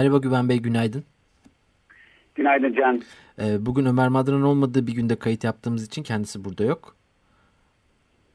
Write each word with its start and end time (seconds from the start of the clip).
Merhaba 0.00 0.18
Güven 0.18 0.48
Bey, 0.48 0.58
günaydın. 0.58 1.04
Günaydın 2.34 2.72
Can. 2.72 3.02
Ee, 3.38 3.66
bugün 3.66 3.84
Ömer 3.84 4.08
Madra'nın 4.08 4.42
olmadığı 4.42 4.86
bir 4.86 4.94
günde 4.94 5.16
kayıt 5.16 5.44
yaptığımız 5.44 5.86
için 5.86 6.02
kendisi 6.02 6.44
burada 6.44 6.64
yok. 6.64 6.96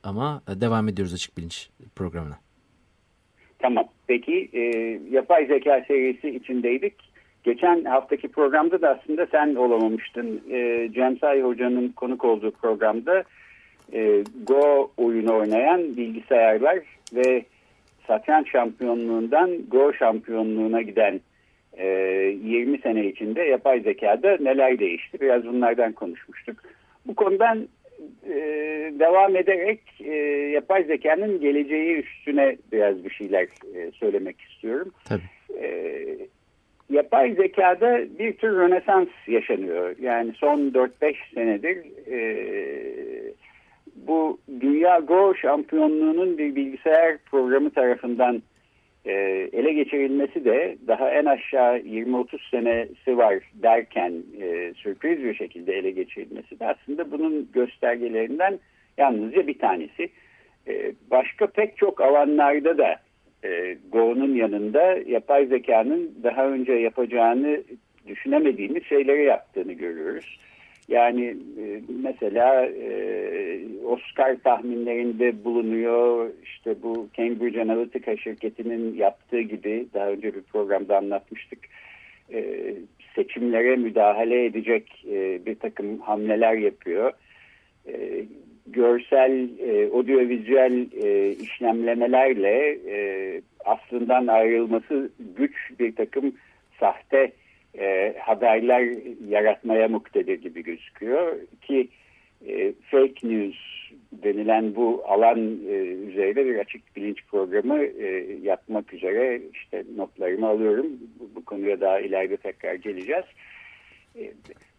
Ama 0.03 0.41
e, 0.49 0.61
devam 0.61 0.87
ediyoruz 0.87 1.13
Açık 1.13 1.37
Bilinç 1.37 1.69
programına. 1.95 2.39
Tamam. 3.59 3.85
Peki 4.07 4.49
e, 4.53 4.61
yapay 5.11 5.45
zeka 5.45 5.85
serisi 5.87 6.29
içindeydik. 6.29 6.93
Geçen 7.43 7.85
haftaki 7.85 8.27
programda 8.27 8.81
da 8.81 8.89
aslında 8.89 9.25
sen 9.25 9.55
olamamıştın. 9.55 10.41
E, 10.51 10.89
Cem 10.93 11.17
Say 11.17 11.41
Hoca'nın 11.41 11.89
konuk 11.89 12.25
olduğu 12.25 12.51
programda 12.51 13.23
e, 13.93 14.23
Go 14.47 14.91
oyunu 14.97 15.35
oynayan 15.35 15.97
bilgisayarlar 15.97 16.79
ve 17.13 17.45
satranç 18.07 18.51
şampiyonluğundan 18.51 19.69
Go 19.69 19.93
şampiyonluğuna 19.93 20.81
giden 20.81 21.21
e, 21.77 21.87
20 22.43 22.77
sene 22.77 23.05
içinde 23.05 23.41
yapay 23.41 23.79
zekada 23.79 24.37
neler 24.39 24.79
değişti? 24.79 25.21
Biraz 25.21 25.45
bunlardan 25.45 25.91
konuşmuştuk. 25.91 26.63
Bu 27.05 27.15
konudan 27.15 27.67
e, 28.29 28.35
devam 28.99 29.35
ederek 29.35 29.81
e, 29.99 30.13
yapay 30.53 30.83
zekanın 30.83 31.39
geleceği 31.39 31.95
üstüne 31.95 32.57
biraz 32.71 33.03
bir 33.03 33.09
şeyler 33.09 33.43
e, 33.75 33.91
söylemek 33.91 34.41
istiyorum. 34.41 34.91
Tabii. 35.05 35.59
E, 35.59 35.67
yapay 36.89 37.33
zekada 37.33 37.99
bir 38.19 38.33
tür 38.33 38.57
rönesans 38.57 39.07
yaşanıyor. 39.27 39.95
Yani 40.01 40.33
son 40.37 40.59
4-5 40.59 41.15
senedir 41.33 41.77
e, 42.11 43.33
bu 43.95 44.39
Dünya 44.61 44.99
Go 44.99 45.35
şampiyonluğunun 45.35 46.37
bir 46.37 46.55
bilgisayar 46.55 47.17
programı 47.31 47.69
tarafından 47.69 48.41
e, 49.05 49.13
ele 49.53 49.73
geçirilmesi 49.73 50.45
de 50.45 50.77
daha 50.87 51.09
en 51.09 51.25
aşağı 51.25 51.79
20-30 51.79 52.49
senesi 52.51 53.17
var 53.17 53.35
derken 53.53 54.13
e, 54.41 54.73
sürpriz 54.73 55.23
bir 55.23 55.33
şekilde 55.33 55.73
ele 55.73 55.91
geçirilmesi 55.91 56.59
de 56.59 56.65
aslında 56.67 57.11
bunun 57.11 57.49
göstergelerinden 57.53 58.59
yalnızca 58.97 59.47
bir 59.47 59.59
tanesi. 59.59 60.09
E, 60.67 60.93
başka 61.11 61.47
pek 61.47 61.77
çok 61.77 62.01
alanlarda 62.01 62.77
da 62.77 62.99
e, 63.43 63.77
Go'nun 63.91 64.35
yanında 64.35 64.97
yapay 65.05 65.45
zekanın 65.45 66.15
daha 66.23 66.47
önce 66.47 66.73
yapacağını 66.73 67.63
düşünemediğimiz 68.07 68.83
şeyleri 68.83 69.23
yaptığını 69.23 69.73
görüyoruz. 69.73 70.39
Yani 70.87 71.25
e, 71.59 71.81
mesela 72.03 72.65
e, 72.65 73.59
Oscar 73.85 74.35
tahminlerinde 74.43 75.43
bulunuyor. 75.43 76.29
İşte 76.43 76.75
bu 76.83 77.07
Cambridge 77.13 77.61
Analytica 77.61 78.17
şirketinin 78.17 78.95
yaptığı 78.95 79.41
gibi 79.41 79.87
daha 79.93 80.09
önce 80.09 80.35
bir 80.35 80.41
programda 80.41 80.97
anlatmıştık. 80.97 81.59
E, 82.33 82.65
seçimlere 83.15 83.75
müdahale 83.75 84.45
edecek 84.45 85.05
bir 85.45 85.55
takım 85.55 85.99
hamleler 85.99 86.53
yapıyor. 86.53 87.11
Görsel, 88.67 89.49
e, 89.59 89.89
audiovizüel 89.93 90.87
e, 91.03 91.29
işlemlemelerle 91.31 92.77
aslından 93.65 94.27
ayrılması 94.27 95.11
güç 95.37 95.55
bir 95.79 95.95
takım 95.95 96.35
sahte 96.79 97.31
e, 97.79 98.15
haberler 98.19 98.97
yaratmaya 99.29 99.87
muktedir 99.87 100.41
gibi 100.41 100.63
gözüküyor 100.63 101.37
ki 101.61 101.87
e, 102.47 102.73
fake 102.91 103.27
news 103.27 103.55
denilen 104.11 104.75
bu 104.75 105.03
alan 105.07 105.39
e, 105.69 105.73
üzerinde 106.09 106.45
bir 106.45 106.59
açık 106.59 106.95
bilinç 106.95 107.25
programı 107.31 107.83
e, 107.83 108.37
yapmak 108.41 108.93
üzere 108.93 109.41
işte 109.53 109.83
notlarımı 109.95 110.47
alıyorum. 110.47 110.87
Bu, 111.19 111.29
bu 111.35 111.45
konuya 111.45 111.81
daha 111.81 111.99
ileride 111.99 112.37
tekrar 112.37 112.73
geleceğiz. 112.75 113.25
E, 114.19 114.31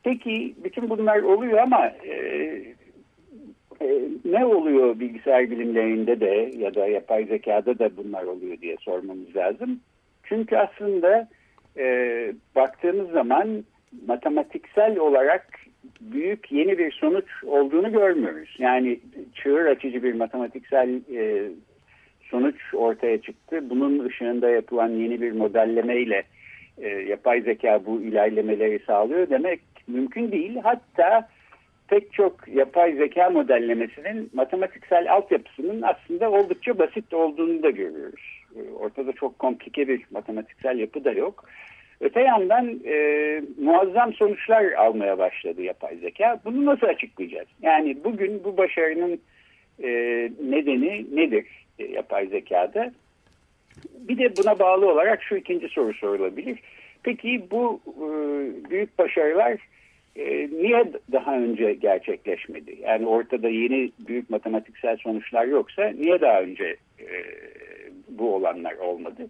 peki 0.02 0.54
bütün 0.64 0.90
bunlar 0.90 1.22
oluyor 1.22 1.58
ama 1.58 1.86
e, 1.86 2.14
e, 3.80 4.00
ne 4.24 4.46
oluyor 4.46 5.00
bilgisayar 5.00 5.50
bilimlerinde 5.50 6.20
de 6.20 6.52
ya 6.58 6.74
da 6.74 6.86
yapay 6.86 7.24
zekada 7.24 7.78
da 7.78 7.96
bunlar 7.96 8.24
oluyor 8.24 8.60
diye 8.60 8.76
sormamız 8.80 9.36
lazım. 9.36 9.80
Çünkü 10.22 10.56
aslında 10.56 11.28
e, 11.78 12.32
baktığımız 12.56 13.10
zaman 13.10 13.64
matematiksel 14.06 14.98
olarak 14.98 15.46
büyük 16.00 16.52
yeni 16.52 16.78
bir 16.78 16.92
sonuç 16.92 17.44
olduğunu 17.44 17.92
görmüyoruz. 17.92 18.56
Yani 18.58 19.00
çığır 19.34 19.66
açıcı 19.66 20.02
bir 20.02 20.14
matematiksel 20.14 21.00
e, 21.14 21.48
sonuç 22.30 22.74
ortaya 22.74 23.20
çıktı. 23.20 23.70
Bunun 23.70 24.04
ışığında 24.04 24.50
yapılan 24.50 24.88
yeni 24.88 25.20
bir 25.20 25.32
modellemeyle 25.32 26.22
e, 26.78 26.88
yapay 26.88 27.40
zeka 27.40 27.86
bu 27.86 28.00
ilerlemeleri 28.00 28.78
sağlıyor 28.86 29.30
demek 29.30 29.60
mümkün 29.88 30.32
değil. 30.32 30.56
Hatta 30.62 31.28
pek 31.88 32.12
çok 32.12 32.48
yapay 32.48 32.92
zeka 32.92 33.30
modellemesinin 33.30 34.30
matematiksel 34.32 35.12
altyapısının 35.12 35.82
aslında 35.82 36.30
oldukça 36.30 36.78
basit 36.78 37.14
olduğunu 37.14 37.62
da 37.62 37.70
görüyoruz. 37.70 38.45
E, 38.56 38.72
ortada 38.72 39.12
çok 39.12 39.38
komplike 39.38 39.88
bir 39.88 40.02
matematiksel 40.10 40.78
yapı 40.78 41.04
da 41.04 41.12
yok. 41.12 41.44
Öte 42.00 42.20
yandan 42.20 42.80
e, 42.84 42.96
muazzam 43.60 44.12
sonuçlar 44.12 44.72
almaya 44.72 45.18
başladı 45.18 45.62
yapay 45.62 45.96
zeka. 45.96 46.40
Bunu 46.44 46.64
nasıl 46.64 46.86
açıklayacağız? 46.86 47.48
Yani 47.62 48.04
bugün 48.04 48.44
bu 48.44 48.56
başarının 48.56 49.20
e, 49.82 49.88
nedeni 50.50 51.16
nedir 51.16 51.46
e, 51.78 51.84
yapay 51.84 52.26
zekada? 52.26 52.92
Bir 53.94 54.18
de 54.18 54.36
buna 54.36 54.58
bağlı 54.58 54.90
olarak 54.92 55.22
şu 55.22 55.36
ikinci 55.36 55.68
soru 55.68 55.94
sorulabilir. 55.94 56.58
Peki 57.02 57.42
bu 57.50 57.80
e, 57.86 58.08
büyük 58.70 58.98
başarılar 58.98 59.58
e, 60.16 60.48
niye 60.52 60.92
daha 61.12 61.38
önce 61.38 61.72
gerçekleşmedi? 61.72 62.76
Yani 62.82 63.06
ortada 63.06 63.48
yeni 63.48 63.92
büyük 63.98 64.30
matematiksel 64.30 64.96
sonuçlar 64.96 65.44
yoksa 65.44 65.84
niye 65.84 66.20
daha 66.20 66.40
önce 66.40 66.76
e, 66.98 67.06
bu 68.08 68.34
olanlar 68.34 68.76
olmadı? 68.76 69.26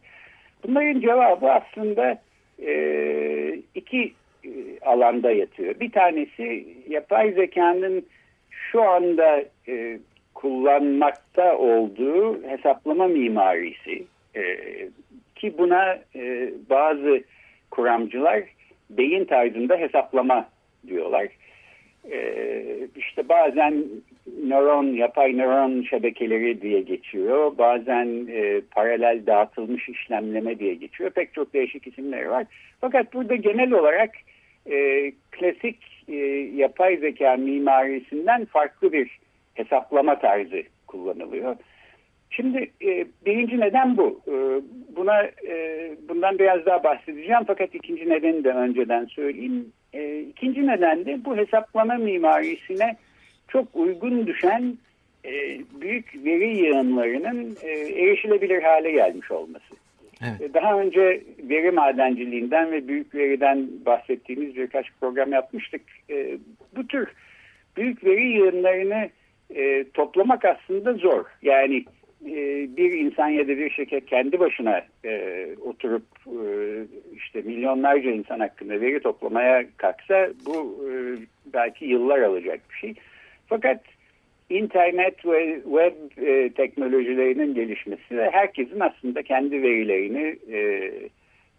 Bunların 0.64 1.00
cevabı 1.00 1.52
aslında 1.52 2.18
e, 2.62 3.60
iki 3.74 4.12
e, 4.44 4.50
alanda 4.80 5.30
yatıyor. 5.30 5.80
Bir 5.80 5.92
tanesi 5.92 6.66
yapay 6.88 7.32
zekanın 7.32 8.06
şu 8.50 8.82
anda 8.82 9.44
e, 9.68 9.98
kullanmakta 10.34 11.58
olduğu 11.58 12.42
hesaplama 12.42 13.06
mimarisi 13.06 14.04
e, 14.36 14.42
ki 15.36 15.58
buna 15.58 15.98
e, 16.14 16.50
bazı 16.70 17.22
kuramcılar 17.70 18.42
beyin 18.90 19.24
tarzında 19.24 19.76
hesaplama 19.76 20.48
diyorlar. 20.86 21.28
E, 22.10 22.18
işte 22.96 23.28
bazen 23.28 23.84
nöron, 24.44 24.86
yapay 24.86 25.36
nöron 25.36 25.82
şebekeleri 25.82 26.62
diye 26.62 26.80
geçiyor. 26.80 27.58
Bazen 27.58 28.26
e, 28.30 28.60
paralel 28.70 29.26
dağıtılmış 29.26 29.88
işlemleme 29.88 30.58
diye 30.58 30.74
geçiyor. 30.74 31.10
Pek 31.10 31.34
çok 31.34 31.54
değişik 31.54 31.86
isimleri 31.86 32.30
var. 32.30 32.46
Fakat 32.80 33.14
burada 33.14 33.34
genel 33.34 33.72
olarak 33.72 34.10
e, 34.70 35.10
klasik 35.30 35.78
e, 36.08 36.16
yapay 36.56 36.96
zeka 36.96 37.36
mimarisinden 37.36 38.44
farklı 38.44 38.92
bir 38.92 39.18
hesaplama 39.54 40.18
tarzı 40.18 40.62
kullanılıyor. 40.86 41.56
Şimdi 42.30 42.70
e, 42.82 43.06
birinci 43.26 43.60
neden 43.60 43.96
bu. 43.96 44.20
E, 44.28 44.34
buna 44.96 45.22
e, 45.22 45.90
bundan 46.08 46.38
biraz 46.38 46.66
daha 46.66 46.84
bahsedeceğim 46.84 47.42
fakat 47.46 47.74
ikinci 47.74 48.08
nedeni 48.08 48.44
de 48.44 48.50
önceden 48.50 49.04
söyleyeyim. 49.04 49.72
E, 49.92 50.18
ikinci 50.20 50.66
neden 50.66 51.04
de 51.04 51.24
bu 51.24 51.36
hesaplama 51.36 51.94
mimarisine 51.94 52.96
çok 53.48 53.68
uygun 53.74 54.26
düşen 54.26 54.78
e, 55.24 55.60
büyük 55.80 56.24
veri 56.24 56.56
yığınlarının 56.56 57.56
e, 57.62 57.70
erişilebilir 57.70 58.62
hale 58.62 58.90
gelmiş 58.90 59.30
olması. 59.30 59.74
Evet. 60.22 60.50
E, 60.50 60.54
daha 60.54 60.80
önce 60.80 61.22
veri 61.38 61.70
madenciliğinden 61.70 62.72
ve 62.72 62.88
büyük 62.88 63.14
veriden 63.14 63.68
bahsettiğimiz 63.86 64.56
birkaç 64.56 64.86
program 65.00 65.32
yapmıştık. 65.32 65.82
E, 66.10 66.38
bu 66.76 66.86
tür 66.86 67.08
büyük 67.76 68.04
veri 68.04 68.28
yığınlarını 68.28 69.08
e, 69.54 69.84
toplamak 69.94 70.44
aslında 70.44 70.94
zor. 70.94 71.24
Yani 71.42 71.84
e, 72.26 72.34
bir 72.76 72.92
insan 72.92 73.28
ya 73.28 73.48
da 73.48 73.58
bir 73.58 73.70
şirket 73.70 74.06
kendi 74.06 74.40
başına 74.40 74.82
e, 75.04 75.46
oturup 75.64 76.06
e, 76.26 76.40
işte 77.16 77.42
milyonlarca 77.42 78.10
insan 78.10 78.40
hakkında 78.40 78.80
veri 78.80 79.00
toplamaya 79.00 79.64
kalksa 79.76 80.28
bu 80.46 80.86
e, 80.90 80.90
belki 81.52 81.84
yıllar 81.84 82.18
alacak 82.18 82.60
bir 82.70 82.76
şey. 82.76 82.94
Fakat 83.46 83.80
internet 84.50 85.26
ve 85.26 85.60
web 85.64 86.26
e, 86.26 86.50
teknolojilerinin 86.50 87.54
gelişmesi 87.54 88.16
ve 88.16 88.30
herkesin 88.30 88.80
aslında 88.80 89.22
kendi 89.22 89.62
verilerini 89.62 90.36
e, 90.52 90.90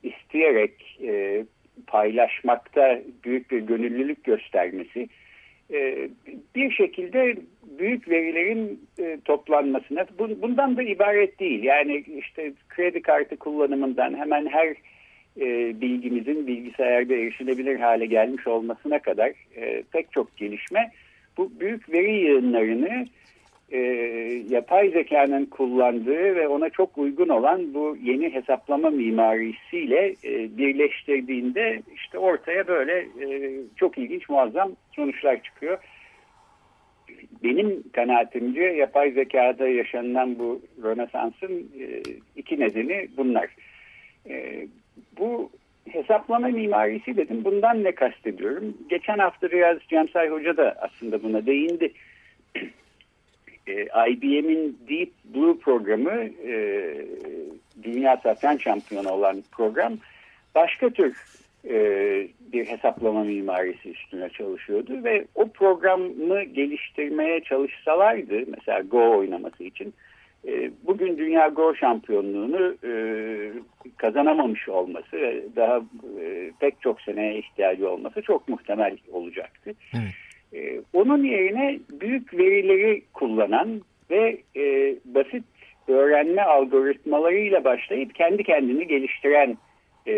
isteyerek 0.04 1.00
e, 1.04 1.46
paylaşmakta 1.88 3.00
büyük 3.24 3.52
bir 3.52 3.60
gönüllülük 3.60 4.24
göstermesi 4.24 5.08
e, 5.74 6.10
bir 6.56 6.72
şekilde 6.72 7.36
büyük 7.80 8.10
verilerin 8.10 8.82
e, 9.00 9.18
toplanmasına 9.26 10.06
bundan 10.20 10.78
da 10.78 10.84
ibaret 10.84 11.40
değil. 11.40 11.64
Yani 11.64 12.04
işte 12.18 12.54
kredi 12.70 13.02
kartı 13.02 13.38
kullanımından 13.38 14.18
hemen 14.18 14.48
her 14.48 14.68
e, 15.40 15.82
bilgimizin 15.82 16.48
bilgisayarda 16.48 17.14
erişilebilir 17.14 17.80
hale 17.80 18.06
gelmiş 18.06 18.48
olmasına 18.48 19.00
kadar 19.00 19.32
pek 19.92 20.12
çok 20.12 20.38
gelişme 20.38 20.92
bu 21.38 21.52
büyük 21.60 21.90
veri 21.90 22.16
yığınlarını 22.16 23.06
e, 23.72 23.80
yapay 24.50 24.90
zekanın 24.90 25.46
kullandığı 25.46 26.36
ve 26.36 26.48
ona 26.48 26.70
çok 26.70 26.98
uygun 26.98 27.30
olan 27.30 27.74
bu 27.74 27.98
yeni 28.04 28.34
hesaplama 28.34 28.90
mimarisiyle 28.90 30.16
e, 30.24 30.58
birleştirdiğinde 30.58 31.82
işte 31.96 32.18
ortaya 32.18 32.68
böyle 32.68 33.00
e, 33.00 33.52
çok 33.76 33.98
ilginç 33.98 34.30
muazzam 34.30 34.72
sonuçlar 34.96 35.44
çıkıyor. 35.44 35.78
Benim 37.44 37.84
kanaatimce 37.94 38.62
yapay 38.62 39.12
zekada 39.12 39.68
yaşanılan 39.68 40.40
bu 40.40 40.62
Rönesans'ın 40.84 41.72
e, 41.80 42.02
iki 42.36 42.60
nedeni 42.60 43.08
bunlar. 43.18 43.56
E, 44.30 44.68
bu 45.20 45.52
hesaplama 45.92 46.48
mimarisi 46.48 47.18
dedim. 47.18 47.44
Bundan 47.44 47.84
ne 47.84 47.92
kastediyorum? 47.92 48.78
Geçen 48.90 49.18
hafta 49.18 49.52
biraz 49.52 49.78
Cemsay 49.90 50.30
Hoca 50.30 50.58
da 50.58 50.76
aslında 50.82 51.24
buna 51.24 51.46
değindi. 51.46 51.94
e, 53.68 53.88
IBM'in 54.10 54.78
Deep 54.90 55.10
Blue 55.36 55.58
programı 55.58 56.24
e, 56.48 56.92
dünya 57.84 58.18
satranç 58.18 58.64
şampiyonu 58.64 59.12
olan 59.12 59.44
program 59.52 59.98
başka 60.56 60.90
tür 60.90 61.16
e, 61.70 61.78
bir 62.54 62.66
hesaplama 62.66 63.24
mimarisi 63.24 63.92
üstüne 63.92 64.30
çalışıyordu 64.30 65.04
ve 65.04 65.26
o 65.36 65.50
programı 65.50 66.44
geliştirmeye 66.44 67.42
çalışsalardı 67.42 68.44
mesela 68.48 68.82
Go 68.82 69.18
oynaması 69.18 69.64
için 69.64 69.94
bugün 70.84 71.18
Dünya 71.18 71.48
Go 71.48 71.76
şampiyonluğunu 71.76 72.76
e, 72.84 72.92
kazanamamış 73.98 74.70
olması 74.70 75.18
ve 75.18 75.44
daha 75.56 75.78
e, 76.22 76.52
pek 76.60 76.82
çok 76.82 77.02
seneye 77.02 77.40
ihtiyacı 77.40 77.90
olması 77.90 78.22
çok 78.22 78.48
muhtemel 78.50 78.98
olacaktı. 79.12 79.74
Evet. 79.94 80.14
E, 80.54 80.82
onun 80.94 81.24
yerine 81.24 81.80
büyük 82.02 82.34
verileri 82.34 83.02
kullanan 83.14 83.82
ve 84.10 84.38
e, 84.56 84.96
basit 85.06 85.44
öğrenme 85.88 86.42
algoritmalarıyla 86.42 87.64
başlayıp 87.64 88.16
kendi 88.16 88.44
kendini 88.44 88.88
geliştiren 88.88 89.58
e, 90.08 90.14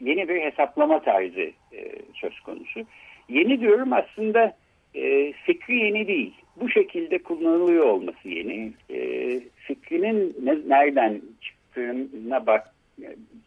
yeni 0.00 0.28
bir 0.28 0.40
hesaplama 0.40 1.02
tarzı 1.02 1.50
e, 1.72 1.92
söz 2.14 2.40
konusu. 2.40 2.80
Yeni 3.28 3.60
diyorum 3.60 3.92
aslında 3.92 4.56
e, 4.96 5.32
fikri 5.32 5.76
yeni 5.76 6.08
değil. 6.08 6.34
Bu 6.56 6.70
şekilde 6.70 7.18
kullanılıyor 7.18 7.84
olması 7.84 8.28
yeni. 8.28 8.72
E, 8.90 9.40
fikrinin 9.56 10.36
ne, 10.42 10.56
nereden 10.68 11.20
çıktığına 11.40 12.46
bak, 12.46 12.74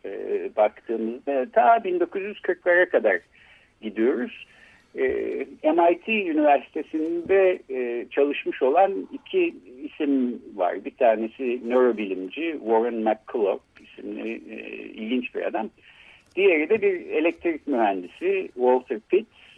e, 0.05 0.49
baktığımızda 0.55 1.51
ta 1.51 1.77
1940'lara 1.77 2.89
kadar 2.89 3.19
gidiyoruz 3.81 4.45
e, 4.95 5.03
ee, 5.63 5.71
MIT 5.71 6.07
Üniversitesi'nde 6.07 7.59
e, 7.69 8.05
çalışmış 8.11 8.61
olan 8.61 9.07
iki 9.13 9.55
isim 9.83 10.41
var. 10.55 10.85
Bir 10.85 10.91
tanesi 10.91 11.61
nörobilimci 11.69 12.55
Warren 12.59 12.93
McCullough 12.93 13.61
isimli 13.79 14.41
e, 14.49 14.55
ilginç 14.89 15.35
bir 15.35 15.41
adam. 15.41 15.69
Diğeri 16.35 16.69
de 16.69 16.81
bir 16.81 17.09
elektrik 17.09 17.67
mühendisi 17.67 18.49
Walter 18.53 18.99
Pitts. 18.99 19.48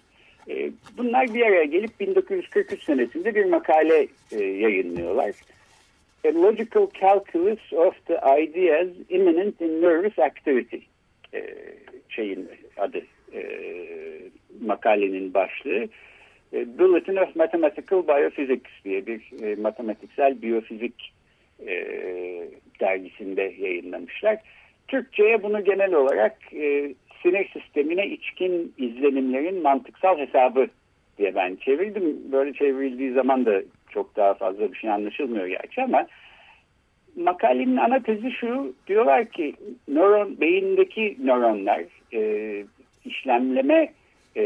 E, 0.50 0.72
bunlar 0.98 1.34
bir 1.34 1.42
araya 1.42 1.64
gelip 1.64 2.00
1943 2.00 2.84
senesinde 2.84 3.36
bir 3.36 3.46
makale 3.46 4.08
e, 4.32 4.44
yayınlıyorlar. 4.44 5.36
A 6.26 6.28
Logical 6.28 6.88
Calculus 7.02 7.74
of 7.74 8.06
the 8.06 8.20
Ideas 8.42 8.88
Imminent 9.10 9.62
in 9.62 9.82
Nervous 9.82 10.20
Activity 10.20 10.78
e, 11.34 11.46
şeyin 12.10 12.50
adı 12.78 13.02
makalenin 14.62 15.34
başlığı. 15.34 15.88
Bulletin 16.52 17.16
of 17.16 17.36
Mathematical 17.36 18.08
Biophysics 18.08 18.72
diye 18.86 19.06
bir 19.06 19.22
matematiksel 19.58 20.42
biyofizik 20.42 21.14
dergisinde 22.80 23.54
yayınlamışlar. 23.60 24.38
Türkçe'ye 24.88 25.44
bunu 25.44 25.64
genel 25.64 25.94
olarak 25.94 26.38
sinir 27.24 27.50
sistemine 27.50 28.08
içkin 28.08 28.74
izlenimlerin 28.78 29.62
mantıksal 29.62 30.18
hesabı 30.18 30.68
diye 31.18 31.36
ben 31.36 31.56
çevirdim. 31.56 32.32
Böyle 32.32 32.54
çevrildiği 32.54 33.14
zaman 33.14 33.46
da 33.46 33.62
çok 33.90 34.16
daha 34.16 34.34
fazla 34.34 34.74
bir 34.74 34.78
şey 34.78 34.90
anlaşılmıyor 34.90 35.48
gerçi 35.48 35.82
ama 35.82 36.08
makalenin 37.16 37.78
ana 37.78 38.00
tezi 38.00 38.32
şu 38.32 38.74
diyorlar 38.88 39.26
ki 39.26 39.56
nöron 39.88 40.42
beyindeki 40.42 41.18
nöronlar 41.24 41.84
e, 42.14 42.64
işlemleme 43.06 43.94
e, 44.38 44.44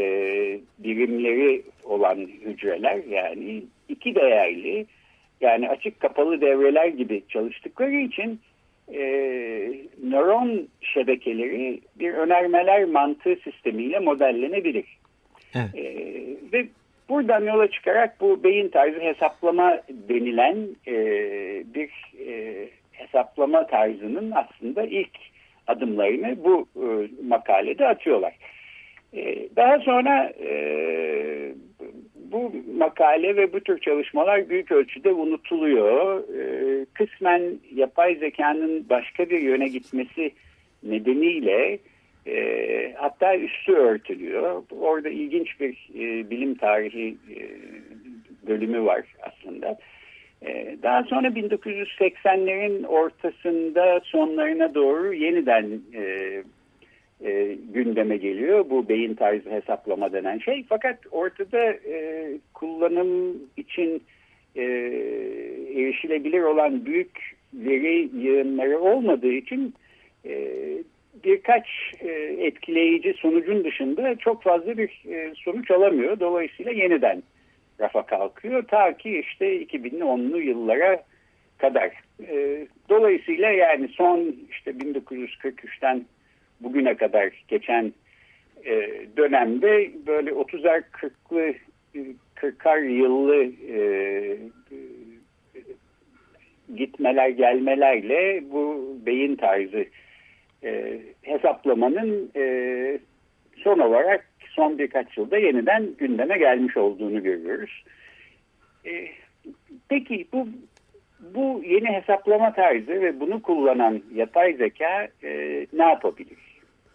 birimleri 0.78 1.62
olan 1.84 2.16
hücreler 2.16 3.04
yani 3.08 3.62
iki 3.88 4.14
değerli 4.14 4.86
yani 5.40 5.68
açık 5.68 6.00
kapalı 6.00 6.40
devreler 6.40 6.86
gibi 6.86 7.22
çalıştıkları 7.28 7.96
için 7.96 8.40
e, 8.92 9.00
nöron 10.02 10.68
şebekeleri 10.80 11.80
bir 11.98 12.14
önermeler 12.14 12.84
mantığı 12.84 13.36
sistemiyle 13.36 13.98
modellenebilir. 13.98 14.98
Evet. 15.54 15.74
E, 15.74 15.84
ve 16.52 16.66
buradan 17.08 17.44
yola 17.44 17.70
çıkarak 17.70 18.20
bu 18.20 18.44
beyin 18.44 18.68
tarzı 18.68 19.00
hesaplama 19.00 19.80
denilen 19.88 20.56
e, 20.86 20.94
bir 21.74 21.90
e, 22.26 22.68
hesaplama 22.92 23.66
tarzının 23.66 24.32
aslında 24.34 24.82
ilk 24.82 25.18
adımlarını 25.66 26.44
bu 26.44 26.68
e, 26.76 26.86
makalede 27.28 27.88
atıyorlar. 27.88 28.34
E, 29.12 29.48
daha 29.56 29.78
sonra 29.78 30.32
e, 30.40 30.50
bu 32.14 32.52
makale 32.78 33.36
ve 33.36 33.52
bu 33.52 33.60
tür 33.60 33.78
çalışmalar 33.78 34.48
büyük 34.48 34.72
ölçüde 34.72 35.12
unutuluyor. 35.12 36.24
E, 36.38 36.84
kısmen 36.94 37.42
yapay 37.74 38.14
zekanın 38.14 38.86
başka 38.90 39.30
bir 39.30 39.40
yöne 39.40 39.68
gitmesi 39.68 40.30
nedeniyle 40.82 41.78
e, 42.26 42.94
hatta 42.96 43.36
üstü 43.36 43.72
örtülüyor. 43.72 44.62
Orada 44.80 45.08
ilginç 45.08 45.60
bir 45.60 45.88
e, 45.94 46.30
bilim 46.30 46.54
tarihi 46.54 47.16
e, 47.36 47.40
bölümü 48.48 48.84
var 48.84 49.02
aslında. 49.22 49.78
Daha 50.82 51.02
sonra 51.02 51.28
1980'lerin 51.28 52.86
ortasında 52.86 54.00
sonlarına 54.04 54.74
doğru 54.74 55.14
yeniden 55.14 55.80
e, 57.24 57.56
gündeme 57.74 58.16
geliyor. 58.16 58.70
Bu 58.70 58.88
beyin 58.88 59.14
tarzı 59.14 59.50
hesaplama 59.50 60.12
denen 60.12 60.38
şey. 60.38 60.64
Fakat 60.68 60.98
ortada 61.10 61.64
e, 61.72 62.30
kullanım 62.54 63.36
için 63.56 64.02
e, 64.56 64.62
erişilebilir 65.76 66.40
olan 66.40 66.86
büyük 66.86 67.36
veri 67.54 68.08
yığınları 68.14 68.80
olmadığı 68.80 69.32
için 69.32 69.74
e, 70.26 70.52
birkaç 71.24 71.66
e, 72.00 72.10
etkileyici 72.38 73.14
sonucun 73.18 73.64
dışında 73.64 74.16
çok 74.16 74.42
fazla 74.42 74.78
bir 74.78 75.02
e, 75.10 75.32
sonuç 75.44 75.70
alamıyor. 75.70 76.20
Dolayısıyla 76.20 76.72
yeniden 76.72 77.22
rafa 77.80 78.06
kalkıyor. 78.06 78.62
Ta 78.68 78.96
ki 78.96 79.18
işte 79.18 79.62
2010'lu 79.62 80.40
yıllara 80.40 81.02
kadar. 81.58 81.92
E, 82.28 82.66
dolayısıyla 82.88 83.50
yani 83.50 83.88
son 83.88 84.36
işte 84.50 84.70
1943'ten 84.70 86.04
bugüne 86.60 86.96
kadar 86.96 87.44
geçen 87.48 87.92
e, 88.64 89.00
dönemde 89.16 89.90
böyle 90.06 90.30
30'ar 90.30 90.82
40'lı 90.92 91.54
40'ar 92.36 92.78
yıllı 92.78 93.44
e, 93.72 93.80
gitmeler 96.76 97.28
gelmelerle 97.28 98.42
bu 98.50 98.94
beyin 99.06 99.36
tarzı 99.36 99.84
e, 100.64 101.00
hesaplamanın 101.22 102.30
e, 102.36 102.98
son 103.56 103.78
olarak 103.78 104.28
son 104.50 104.78
birkaç 104.78 105.16
yılda 105.16 105.38
yeniden 105.38 105.88
gündeme 105.98 106.38
gelmiş 106.38 106.76
olduğunu 106.76 107.22
görüyoruz. 107.22 107.84
E, 108.86 109.08
peki 109.88 110.26
bu 110.32 110.48
bu 111.34 111.62
yeni 111.64 111.86
hesaplama 111.86 112.52
tarzı 112.52 113.00
ve 113.00 113.20
bunu 113.20 113.42
kullanan 113.42 114.02
yapay 114.14 114.52
zeka 114.52 115.08
e, 115.24 115.66
ne 115.72 115.82
yapabilir? 115.82 116.45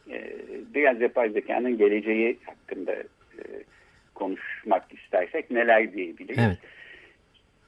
E, 0.09 0.35
biraz 0.73 1.01
yapay 1.01 1.29
zekanın 1.29 1.77
geleceği 1.77 2.37
hakkında 2.45 2.91
e, 2.91 3.43
konuşmak 4.15 4.93
istersek 4.93 5.51
neler 5.51 5.93
diyebiliriz? 5.93 6.39
Evet. 6.39 6.57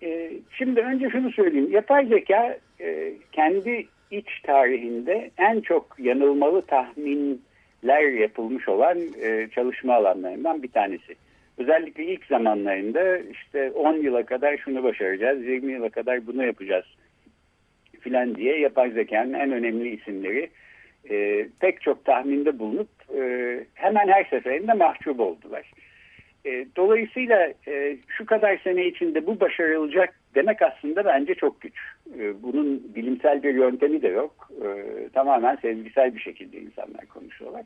E, 0.03 0.31
şimdi 0.57 0.81
önce 0.81 1.09
şunu 1.09 1.31
söyleyeyim. 1.31 1.71
Yapay 1.71 2.05
zeka 2.05 2.57
e, 2.81 3.13
kendi 3.31 3.87
iç 4.11 4.41
tarihinde 4.43 5.31
en 5.37 5.61
çok 5.61 5.95
yanılmalı 5.99 6.61
tahminler 6.61 8.19
yapılmış 8.19 8.69
olan 8.69 8.97
e, 9.21 9.47
çalışma 9.55 9.93
alanlarından 9.93 10.63
bir 10.63 10.71
tanesi. 10.71 11.15
Özellikle 11.57 12.05
ilk 12.05 12.25
zamanlarında 12.25 13.17
işte 13.17 13.71
10 13.71 13.93
yıla 13.93 14.25
kadar 14.25 14.57
şunu 14.57 14.83
başaracağız, 14.83 15.45
20 15.45 15.71
yıla 15.73 15.89
kadar 15.89 16.27
bunu 16.27 16.45
yapacağız 16.45 16.85
filan 18.03 18.35
diye 18.35 18.59
yapay 18.59 18.91
zekanın 18.91 19.33
en 19.33 19.51
önemli 19.51 19.89
isimleri 19.89 20.49
e, 21.09 21.47
pek 21.59 21.81
çok 21.81 22.05
tahminde 22.05 22.59
bulunup 22.59 22.89
e, 23.17 23.23
hemen 23.73 24.07
her 24.07 24.23
seferinde 24.23 24.73
mahcup 24.73 25.19
oldular. 25.19 25.71
E, 26.45 26.65
dolayısıyla 26.75 27.53
e, 27.67 27.97
şu 28.07 28.25
kadar 28.25 28.57
sene 28.57 28.85
içinde 28.85 29.27
bu 29.27 29.39
başarılacak 29.39 30.19
demek 30.35 30.61
aslında 30.61 31.05
bence 31.05 31.35
çok 31.35 31.61
güç. 31.61 31.73
E, 32.19 32.43
bunun 32.43 32.95
bilimsel 32.95 33.43
bir 33.43 33.55
yöntemi 33.55 34.01
de 34.01 34.07
yok. 34.07 34.49
E, 34.65 34.69
tamamen 35.13 35.55
sezgisel 35.55 36.15
bir 36.15 36.19
şekilde 36.19 36.57
insanlar 36.57 37.05
konuşuyorlar. 37.05 37.65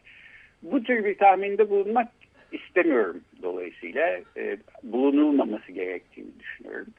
Bu 0.62 0.84
tür 0.84 1.06
bir 1.06 1.18
tahminde 1.18 1.70
bulunmak 1.70 2.08
istemiyorum 2.52 3.22
dolayısıyla. 3.42 4.20
E, 4.38 4.58
bulunulmaması 4.84 5.72
gerektiğini 5.72 6.40
düşünüyorum. 6.40 6.94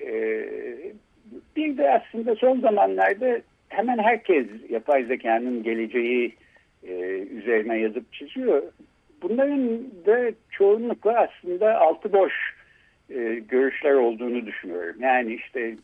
E, 0.00 0.10
bir 1.56 1.76
de 1.76 1.90
aslında 1.90 2.34
son 2.34 2.60
zamanlarda 2.60 3.40
hemen 3.76 3.98
herkes 3.98 4.46
yapay 4.68 5.04
zekanın 5.04 5.62
geleceği 5.62 6.34
e, 6.88 6.92
üzerine 7.18 7.78
yazıp 7.78 8.12
çiziyor. 8.12 8.62
Bunların 9.22 9.80
da 10.06 10.32
çoğunlukla 10.50 11.28
aslında 11.28 11.80
altı 11.80 12.12
boş 12.12 12.32
e, 13.10 13.42
görüşler 13.48 13.94
olduğunu 13.94 14.46
düşünüyorum. 14.46 14.96
Yani 15.00 15.34
işte 15.34 15.76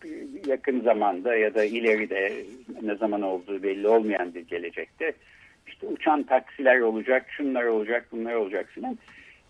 yakın 0.46 0.80
zamanda 0.80 1.37
ya 1.37 1.54
da 1.54 1.64
ileride 1.64 2.32
ne 2.82 2.94
zaman 2.94 3.22
olduğu 3.22 3.62
belli 3.62 3.88
olmayan 3.88 4.34
bir 4.34 4.49
gelecekte 4.49 5.12
işte 5.66 5.87
uçan 5.87 6.22
taksiler 6.22 6.80
olacak, 6.80 7.26
şunlar 7.28 7.64
olacak, 7.64 8.06
bunlar 8.12 8.34
olacak 8.34 8.68
filan. 8.68 8.99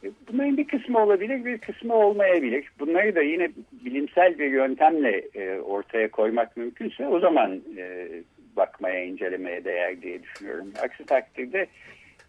E, 0.04 0.10
bunların 0.28 0.56
bir 0.56 0.64
kısmı 0.64 0.98
olabilir, 0.98 1.44
bir 1.44 1.58
kısmı 1.58 1.94
olmayabilir. 1.94 2.64
Bunları 2.80 3.14
da 3.14 3.22
yine 3.22 3.50
bilimsel 3.84 4.38
bir 4.38 4.50
yöntemle 4.50 5.22
e, 5.34 5.60
ortaya 5.60 6.10
koymak 6.10 6.56
mümkünse 6.56 7.06
o 7.06 7.20
zaman 7.20 7.60
e, 7.76 8.08
bakmaya, 8.56 9.04
incelemeye 9.04 9.64
değer 9.64 10.02
diye 10.02 10.22
düşünüyorum. 10.22 10.72
Aksi 10.84 11.06
takdirde 11.06 11.66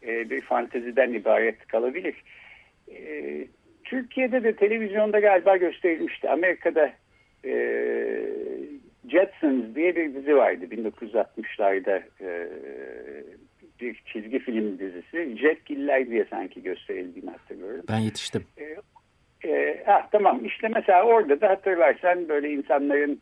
e, 0.07 0.29
bir 0.29 0.41
fanteziden 0.41 1.13
ibaret 1.13 1.67
kalabilir. 1.67 2.15
E, 2.91 3.47
Türkiye'de 3.83 4.43
de 4.43 4.55
televizyonda 4.55 5.19
galiba 5.19 5.57
gösterilmişti. 5.57 6.29
Amerika'da 6.29 6.93
e, 7.45 7.53
Jetsons 9.11 9.75
diye 9.75 9.95
bir 9.95 10.13
dizi 10.13 10.35
vardı 10.35 10.65
1960'larda 10.65 12.03
e, 12.21 12.49
bir 13.81 14.03
çizgi 14.13 14.39
film 14.39 14.79
dizisi. 14.79 15.37
Jetgiller 15.37 16.09
diye 16.09 16.25
sanki 16.29 16.63
gösterildiğini 16.63 17.29
hatırlıyorum. 17.29 17.85
Ben 17.89 17.99
yetiştim. 17.99 18.43
E, 18.57 18.75
e, 19.49 19.83
ah, 19.87 20.07
tamam 20.11 20.45
işte 20.45 20.67
mesela 20.67 21.03
orada 21.03 21.41
da 21.41 21.49
hatırlarsan 21.49 22.29
böyle 22.29 22.51
insanların 22.51 23.21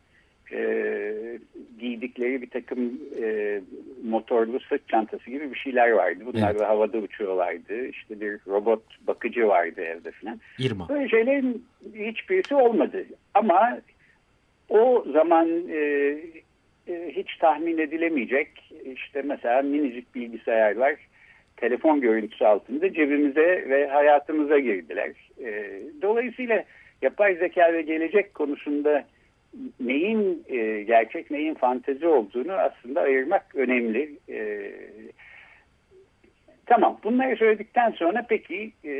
e, 0.52 1.38
giydikleri 1.80 2.42
bir 2.42 2.50
takım 2.50 3.00
e, 3.22 3.60
motorlu 4.04 4.60
sırt 4.60 4.88
çantası 4.88 5.30
gibi 5.30 5.50
bir 5.50 5.58
şeyler 5.58 5.90
vardı. 5.90 6.24
Bunlar 6.26 6.50
evet. 6.50 6.60
da 6.60 6.68
havada 6.68 6.98
uçuyorlardı. 6.98 7.86
İşte 7.86 8.20
bir 8.20 8.38
robot 8.46 8.82
bakıcı 9.06 9.48
vardı 9.48 9.80
evde 9.80 10.10
falan. 10.10 10.40
İrma. 10.58 10.88
Böyle 10.88 11.08
şeylerin 11.08 11.64
hiçbirisi 11.94 12.54
olmadı. 12.54 13.04
Ama 13.34 13.78
o 14.68 15.04
zaman 15.12 15.48
e, 15.70 15.78
e, 16.88 17.12
hiç 17.16 17.36
tahmin 17.36 17.78
edilemeyecek 17.78 18.48
işte 18.84 19.22
mesela 19.22 19.62
minicik 19.62 20.14
bilgisayarlar 20.14 20.96
telefon 21.56 22.00
görüntüsü 22.00 22.44
altında 22.44 22.92
cebimize 22.92 23.68
ve 23.68 23.88
hayatımıza 23.88 24.58
girdiler. 24.58 25.10
E, 25.44 25.80
dolayısıyla 26.02 26.64
yapay 27.02 27.34
zeka 27.34 27.72
ve 27.72 27.82
gelecek 27.82 28.34
konusunda 28.34 29.04
neyin 29.80 30.44
e, 30.48 30.82
gerçek 30.82 31.30
neyin 31.30 31.54
fantezi 31.54 32.06
olduğunu 32.06 32.52
aslında 32.52 33.00
ayırmak 33.00 33.54
önemli. 33.54 34.18
E, 34.28 34.70
tamam 36.66 36.98
bunları 37.04 37.36
söyledikten 37.36 37.90
sonra 37.90 38.26
peki 38.28 38.72
e, 38.84 38.92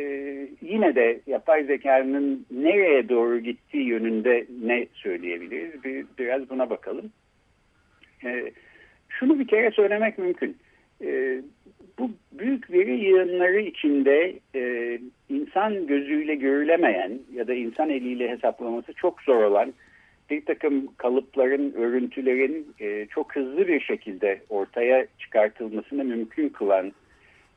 yine 0.63 0.95
de 0.95 1.21
yapay 1.27 1.65
zekanın 1.65 2.47
nereye 2.51 3.09
doğru 3.09 3.39
gittiği 3.39 3.85
yönünde 3.85 4.47
ne 4.65 4.87
söyleyebiliriz? 4.95 5.85
Bir, 5.85 6.07
biraz 6.19 6.51
buna 6.51 6.71
bakalım. 6.71 7.13
E, 8.25 8.53
şunu 9.09 9.39
bir 9.39 9.47
kere 9.47 9.71
söylemek 9.71 10.19
mümkün. 10.19 10.57
E, 11.05 11.41
bu 11.99 12.11
büyük 12.33 12.73
veri 12.73 13.05
yığınları 13.05 13.61
içinde 13.61 14.39
e, 14.55 14.99
insan 15.29 15.87
gözüyle 15.87 16.35
görülemeyen 16.35 17.19
ya 17.35 17.47
da 17.47 17.55
insan 17.55 17.91
eliyle 17.91 18.29
hesaplaması 18.29 18.93
çok 18.93 19.23
zor 19.23 19.43
olan 19.45 19.73
bir 20.33 20.45
takım 20.45 20.95
kalıpların, 20.97 21.73
örüntülerin 21.73 22.75
e, 22.81 23.07
çok 23.07 23.37
hızlı 23.37 23.69
bir 23.69 23.81
şekilde 23.81 24.41
ortaya 24.49 25.07
çıkartılmasını 25.19 26.05
mümkün 26.05 26.49
kılan 26.49 26.93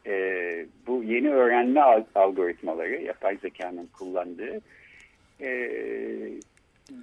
e, 0.05 0.15
bu 0.87 1.03
yeni 1.03 1.29
öğrenme 1.29 1.81
algoritmaları, 2.15 3.01
yapay 3.01 3.37
zekanın 3.37 3.89
kullandığı 3.99 4.61
e, 5.41 5.69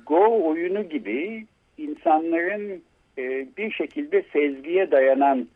Go 0.06 0.48
oyunu 0.48 0.88
gibi 0.88 1.46
insanların 1.78 2.82
e, 3.18 3.46
bir 3.56 3.70
şekilde 3.70 4.22
sezgiye 4.32 4.90
dayanan 4.90 5.48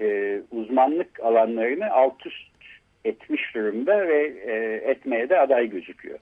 e, 0.00 0.40
uzmanlık 0.50 1.20
alanlarını 1.20 1.90
alt 1.90 2.26
üst 2.26 2.52
etmiş 3.04 3.54
durumda 3.54 4.08
ve 4.08 4.34
e, 4.46 4.52
etmeye 4.90 5.28
de 5.28 5.38
aday 5.38 5.70
gözüküyor 5.70 6.18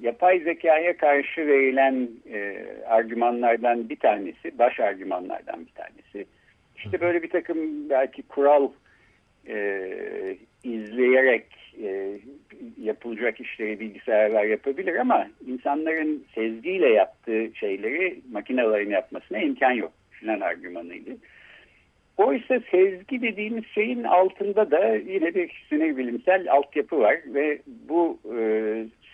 yapay 0.00 0.38
zekaya 0.38 0.96
karşı 0.96 1.46
verilen 1.46 2.08
e, 2.32 2.66
argümanlardan 2.86 3.88
bir 3.88 3.96
tanesi, 3.96 4.58
baş 4.58 4.80
argümanlardan 4.80 5.66
bir 5.66 5.72
tanesi. 5.72 6.26
İşte 6.76 7.00
böyle 7.00 7.22
bir 7.22 7.30
takım 7.30 7.90
belki 7.90 8.22
kural 8.22 8.68
e, 9.48 10.36
izleyerek 10.64 11.46
e, 11.82 12.18
yapılacak 12.82 13.40
işleri 13.40 13.80
bilgisayarlar 13.80 14.44
yapabilir 14.44 14.96
ama 14.96 15.28
insanların 15.46 16.24
sezgiyle 16.34 16.88
yaptığı 16.88 17.50
şeyleri 17.54 18.20
makinelerin 18.32 18.90
yapmasına 18.90 19.38
imkan 19.38 19.72
yok 19.72 19.92
filan 20.10 20.40
argümanıydı. 20.40 21.10
Oysa 22.16 22.60
sezgi 22.70 23.22
dediğimiz 23.22 23.64
şeyin 23.66 24.04
altında 24.04 24.70
da 24.70 24.94
yine 24.94 25.34
bir 25.34 25.64
sinir 25.68 25.96
bilimsel 25.96 26.52
altyapı 26.52 26.98
var 26.98 27.20
ve 27.26 27.58
bu 27.88 28.18
e, 28.38 28.40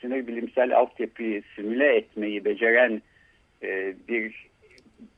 sinir 0.00 0.26
bilimsel 0.26 0.76
altyapıyı 0.76 1.42
simüle 1.54 1.96
etmeyi 1.96 2.44
beceren 2.44 3.02
e, 3.62 3.94
bir 4.08 4.46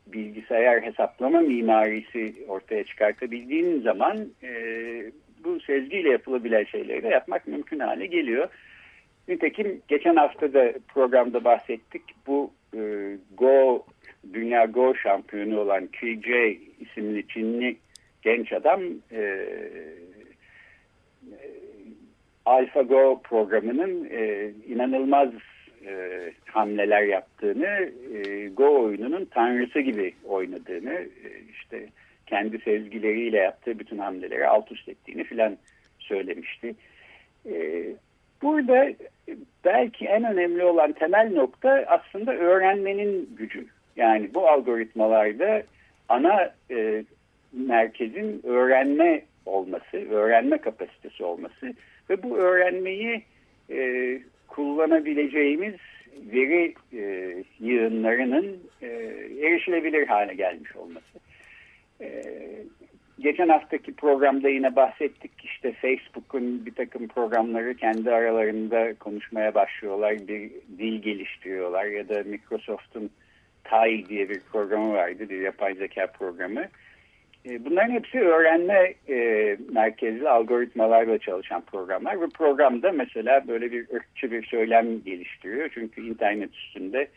bilgisayar 0.06 0.82
hesaplama 0.82 1.40
mimarisi 1.40 2.34
ortaya 2.48 2.84
çıkartabildiğin 2.84 3.80
zaman 3.80 4.28
e, 4.42 4.52
bu 5.44 5.60
sezgiyle 5.60 6.10
yapılabilen 6.10 6.64
şeyleri 6.64 7.02
de 7.02 7.08
yapmak 7.08 7.46
mümkün 7.46 7.78
hale 7.78 8.06
geliyor. 8.06 8.48
Nitekim 9.28 9.82
geçen 9.88 10.16
hafta 10.16 10.52
da 10.52 10.72
programda 10.94 11.44
bahsettik. 11.44 12.02
Bu 12.26 12.50
e, 12.76 12.80
Go 13.36 13.84
Dünya 14.32 14.64
Go 14.64 14.94
şampiyonu 14.94 15.60
olan 15.60 15.86
KJ 15.86 16.28
isimli 16.80 17.28
Çinli 17.28 17.76
genç 18.22 18.52
adam 18.52 18.80
e, 19.12 19.46
AlphaGo 22.48 23.20
programının 23.24 24.08
e, 24.10 24.50
inanılmaz 24.68 25.28
e, 25.86 26.20
hamleler 26.44 27.02
yaptığını, 27.02 27.90
e, 28.14 28.48
Go 28.48 28.82
oyununun 28.82 29.24
tanrısı 29.24 29.80
gibi 29.80 30.14
oynadığını, 30.24 30.92
e, 30.94 31.28
işte 31.52 31.86
kendi 32.26 32.58
sezgileriyle 32.58 33.36
yaptığı 33.36 33.78
bütün 33.78 33.98
hamleleri 33.98 34.48
alt 34.48 34.72
üst 34.72 34.88
ettiğini 34.88 35.24
filan 35.24 35.56
söylemişti. 35.98 36.74
E, 37.50 37.84
burada 38.42 38.92
belki 39.64 40.06
en 40.06 40.24
önemli 40.24 40.64
olan 40.64 40.92
temel 40.92 41.32
nokta 41.32 41.84
aslında 41.86 42.34
öğrenmenin 42.34 43.30
gücü. 43.38 43.66
Yani 43.96 44.34
bu 44.34 44.48
algoritmalarda 44.48 45.62
ana 46.08 46.54
e, 46.70 47.04
merkezin 47.52 48.40
öğrenme 48.44 49.22
olması, 49.46 49.96
öğrenme 50.10 50.58
kapasitesi 50.58 51.24
olması 51.24 51.74
ve 52.10 52.22
bu 52.22 52.36
öğrenmeyi 52.36 53.22
e, 53.70 54.18
kullanabileceğimiz 54.48 55.74
veri 56.32 56.74
e, 56.92 57.34
yığınlarının 57.60 58.56
e, 58.82 58.86
erişilebilir 59.40 60.06
hale 60.06 60.34
gelmiş 60.34 60.76
olması. 60.76 61.18
E, 62.00 62.22
geçen 63.18 63.48
haftaki 63.48 63.94
programda 63.94 64.48
yine 64.48 64.76
bahsettik 64.76 65.32
işte 65.44 65.72
Facebook'un 65.72 66.66
bir 66.66 66.74
takım 66.74 67.08
programları 67.08 67.74
kendi 67.74 68.10
aralarında 68.10 68.94
konuşmaya 68.94 69.54
başlıyorlar, 69.54 70.28
bir 70.28 70.50
dil 70.78 71.02
geliştiriyorlar 71.02 71.84
ya 71.84 72.08
da 72.08 72.22
Microsoft'un 72.24 73.10
TAI 73.64 74.08
diye 74.08 74.28
bir 74.28 74.40
programı 74.40 74.92
vardı, 74.92 75.28
bir 75.28 75.40
yapay 75.40 75.74
zeka 75.74 76.06
programı. 76.06 76.64
E, 77.46 77.64
bunların 77.64 77.92
hepsi 77.92 78.20
öğrenme 78.20 78.94
e, 79.08 79.56
merkezli 79.72 80.28
algoritmalarla 80.28 81.18
çalışan 81.18 81.60
programlar. 81.60 82.20
Bu 82.20 82.30
programda 82.30 82.92
mesela 82.92 83.48
böyle 83.48 83.72
bir 83.72 83.86
ırkçı 83.94 84.30
bir 84.30 84.46
söylem 84.46 85.04
geliştiriyor. 85.04 85.70
Çünkü 85.74 86.06
internet 86.06 86.54
üstünde 86.54 87.08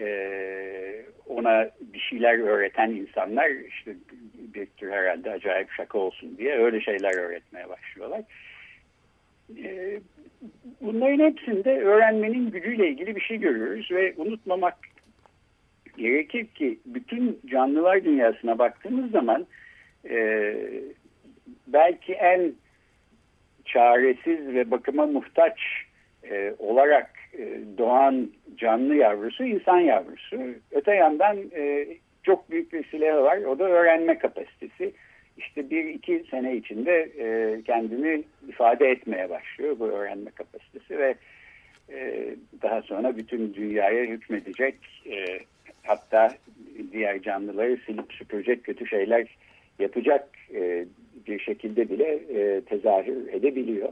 e, 0.00 0.06
ona 1.26 1.70
bir 1.80 1.98
şeyler 1.98 2.38
öğreten 2.38 2.90
insanlar 2.90 3.50
işte 3.50 3.94
bir 4.54 4.66
tür 4.66 4.90
herhalde 4.90 5.30
acayip 5.30 5.70
şaka 5.70 5.98
olsun 5.98 6.38
diye 6.38 6.58
öyle 6.58 6.80
şeyler 6.80 7.16
öğretmeye 7.16 7.68
başlıyorlar. 7.68 8.22
E, 9.64 10.00
bunların 10.80 11.18
hepsinde 11.18 11.80
öğrenmenin 11.80 12.50
gücüyle 12.50 12.88
ilgili 12.88 13.16
bir 13.16 13.20
şey 13.20 13.38
görüyoruz 13.38 13.90
ve 13.90 14.14
unutmamak 14.16 14.74
gerekir 15.96 16.46
ki 16.46 16.78
bütün 16.86 17.40
canlılar 17.46 18.04
dünyasına 18.04 18.58
baktığımız 18.58 19.10
zaman 19.10 19.46
e, 20.10 20.54
belki 21.66 22.12
en 22.12 22.52
çaresiz 23.64 24.54
ve 24.54 24.70
bakıma 24.70 25.06
muhtaç 25.06 25.60
e, 26.30 26.54
olarak 26.58 27.10
e, 27.38 27.60
doğan 27.78 28.30
canlı 28.56 28.94
yavrusu 28.94 29.44
insan 29.44 29.78
yavrusu. 29.78 30.36
Öte 30.70 30.94
yandan 30.94 31.38
e, 31.56 31.86
çok 32.22 32.50
büyük 32.50 32.72
bir 32.72 32.84
silahı 32.84 33.22
var. 33.22 33.36
O 33.36 33.58
da 33.58 33.64
öğrenme 33.64 34.18
kapasitesi. 34.18 34.92
İşte 35.36 35.70
bir 35.70 35.84
iki 35.84 36.24
sene 36.30 36.56
içinde 36.56 37.08
e, 37.18 37.62
kendini 37.62 38.24
ifade 38.48 38.90
etmeye 38.90 39.30
başlıyor 39.30 39.78
bu 39.78 39.86
öğrenme 39.86 40.30
kapasitesi 40.30 40.98
ve 40.98 41.14
e, 41.92 42.26
daha 42.62 42.82
sonra 42.82 43.16
bütün 43.16 43.54
dünyaya 43.54 44.04
hükmedecek 44.04 44.74
e, 45.06 45.38
hatta 45.82 46.34
diğer 46.92 47.22
canlıları 47.22 47.76
silip 47.86 48.12
süpürecek 48.12 48.64
kötü 48.64 48.86
şeyler 48.86 49.26
yapacak 49.78 50.28
e, 50.54 50.86
bir 51.26 51.38
şekilde 51.38 51.90
bile 51.90 52.14
e, 52.14 52.60
tezahür 52.60 53.32
edebiliyor. 53.32 53.88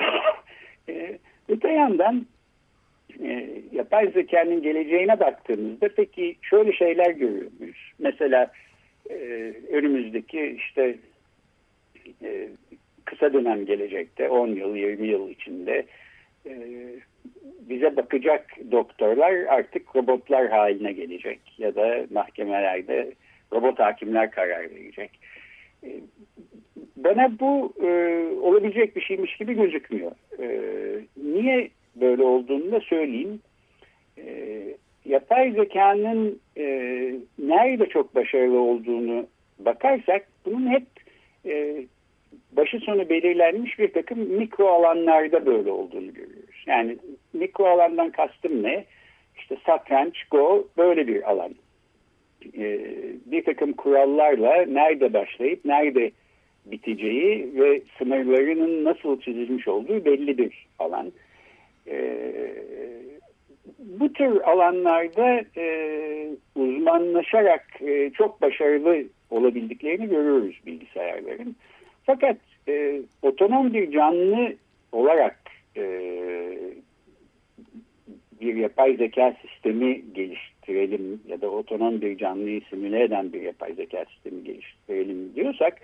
e, 0.88 1.18
öte 1.48 1.68
yandan 1.68 2.26
e, 3.22 3.48
yapay 3.72 4.10
zekanın 4.10 4.62
geleceğine 4.62 5.20
baktığımızda 5.20 5.88
peki 5.96 6.36
şöyle 6.42 6.72
şeyler 6.72 7.10
görüyor 7.10 7.50
muyuz? 7.58 7.92
Mesela 7.98 8.52
e, 9.10 9.14
önümüzdeki 9.72 10.56
işte 10.58 10.96
e, 12.22 12.48
kısa 13.04 13.32
dönem 13.32 13.66
gelecekte 13.66 14.28
10 14.28 14.48
yıl 14.48 14.76
20 14.76 15.08
yıl 15.08 15.30
içinde 15.30 15.86
e, 16.46 16.52
bize 17.68 17.96
bakacak 17.96 18.56
doktorlar 18.70 19.32
artık 19.32 19.96
robotlar 19.96 20.48
haline 20.48 20.92
gelecek 20.92 21.40
ya 21.58 21.74
da 21.74 22.06
mahkemelerde 22.10 23.12
robot 23.52 23.78
hakimler 23.78 24.30
karar 24.30 24.70
verecek. 24.70 25.10
E, 25.84 25.88
bana 26.96 27.38
bu 27.40 27.72
e, 27.82 27.88
olabilecek 28.42 28.96
bir 28.96 29.00
şeymiş 29.00 29.36
gibi 29.36 29.54
gözükmüyor. 29.54 30.12
E, 30.38 30.48
niye 31.16 31.70
böyle 31.96 32.22
olduğunu 32.22 32.72
da 32.72 32.80
söyleyeyim. 32.80 33.40
E, 34.18 34.62
yapay 35.04 35.52
zekanın 35.52 36.40
e, 36.56 36.64
nerede 37.38 37.86
çok 37.86 38.14
başarılı 38.14 38.60
olduğunu 38.60 39.26
bakarsak 39.58 40.28
bunun 40.46 40.70
hep 40.70 40.86
e, 41.46 41.84
başı 42.52 42.78
sonu 42.78 43.08
belirlenmiş 43.08 43.78
bir 43.78 43.92
takım 43.92 44.18
mikro 44.18 44.66
alanlarda 44.66 45.46
böyle 45.46 45.70
olduğunu 45.70 46.14
görüyoruz. 46.14 46.64
Yani 46.66 46.96
mikro 47.32 47.66
alandan 47.66 48.10
kastım 48.10 48.62
ne? 48.62 48.84
İşte 49.38 49.56
satranç, 49.66 50.24
go 50.30 50.68
böyle 50.76 51.06
bir 51.06 51.30
alan. 51.30 51.54
Ee, 52.58 52.80
bir 53.26 53.44
takım 53.44 53.72
kurallarla 53.72 54.64
nerede 54.66 55.12
başlayıp 55.12 55.64
nerede 55.64 56.10
biteceği 56.66 57.52
ve 57.54 57.82
sınırlarının 57.98 58.84
nasıl 58.84 59.20
çizilmiş 59.20 59.68
olduğu 59.68 60.04
belli 60.04 60.38
bir 60.38 60.66
alan. 60.78 61.12
Ee, 61.88 62.32
bu 63.78 64.12
tür 64.12 64.40
alanlarda 64.40 65.44
e, 65.56 65.66
uzmanlaşarak 66.54 67.66
e, 67.80 68.10
çok 68.10 68.42
başarılı 68.42 69.04
olabildiklerini 69.30 70.08
görüyoruz 70.08 70.60
bilgisayarların. 70.66 71.56
Fakat 72.06 72.36
e, 72.68 73.00
otonom 73.22 73.74
bir 73.74 73.92
canlı 73.92 74.54
olarak 74.92 75.40
e, 75.76 75.84
bir 78.40 78.54
yapay 78.54 78.96
zeka 78.96 79.36
sistemi 79.42 80.02
geliştirelim 80.14 81.20
ya 81.28 81.40
da 81.40 81.50
otonom 81.50 82.00
bir 82.00 82.18
canlıyı 82.18 82.60
simüle 82.70 83.02
eden 83.02 83.32
bir 83.32 83.42
yapay 83.42 83.74
zeka 83.74 84.04
sistemi 84.04 84.44
geliştirelim 84.44 85.34
diyorsak 85.34 85.80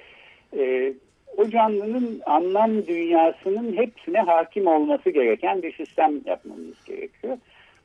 e, 0.57 0.93
o 1.37 1.49
canlının 1.49 2.21
anlam 2.27 2.87
dünyasının 2.87 3.77
hepsine 3.77 4.19
hakim 4.19 4.67
olması 4.67 5.11
gereken 5.11 5.62
bir 5.62 5.73
sistem 5.73 6.21
yapmamız 6.27 6.85
gerekiyor. 6.87 7.38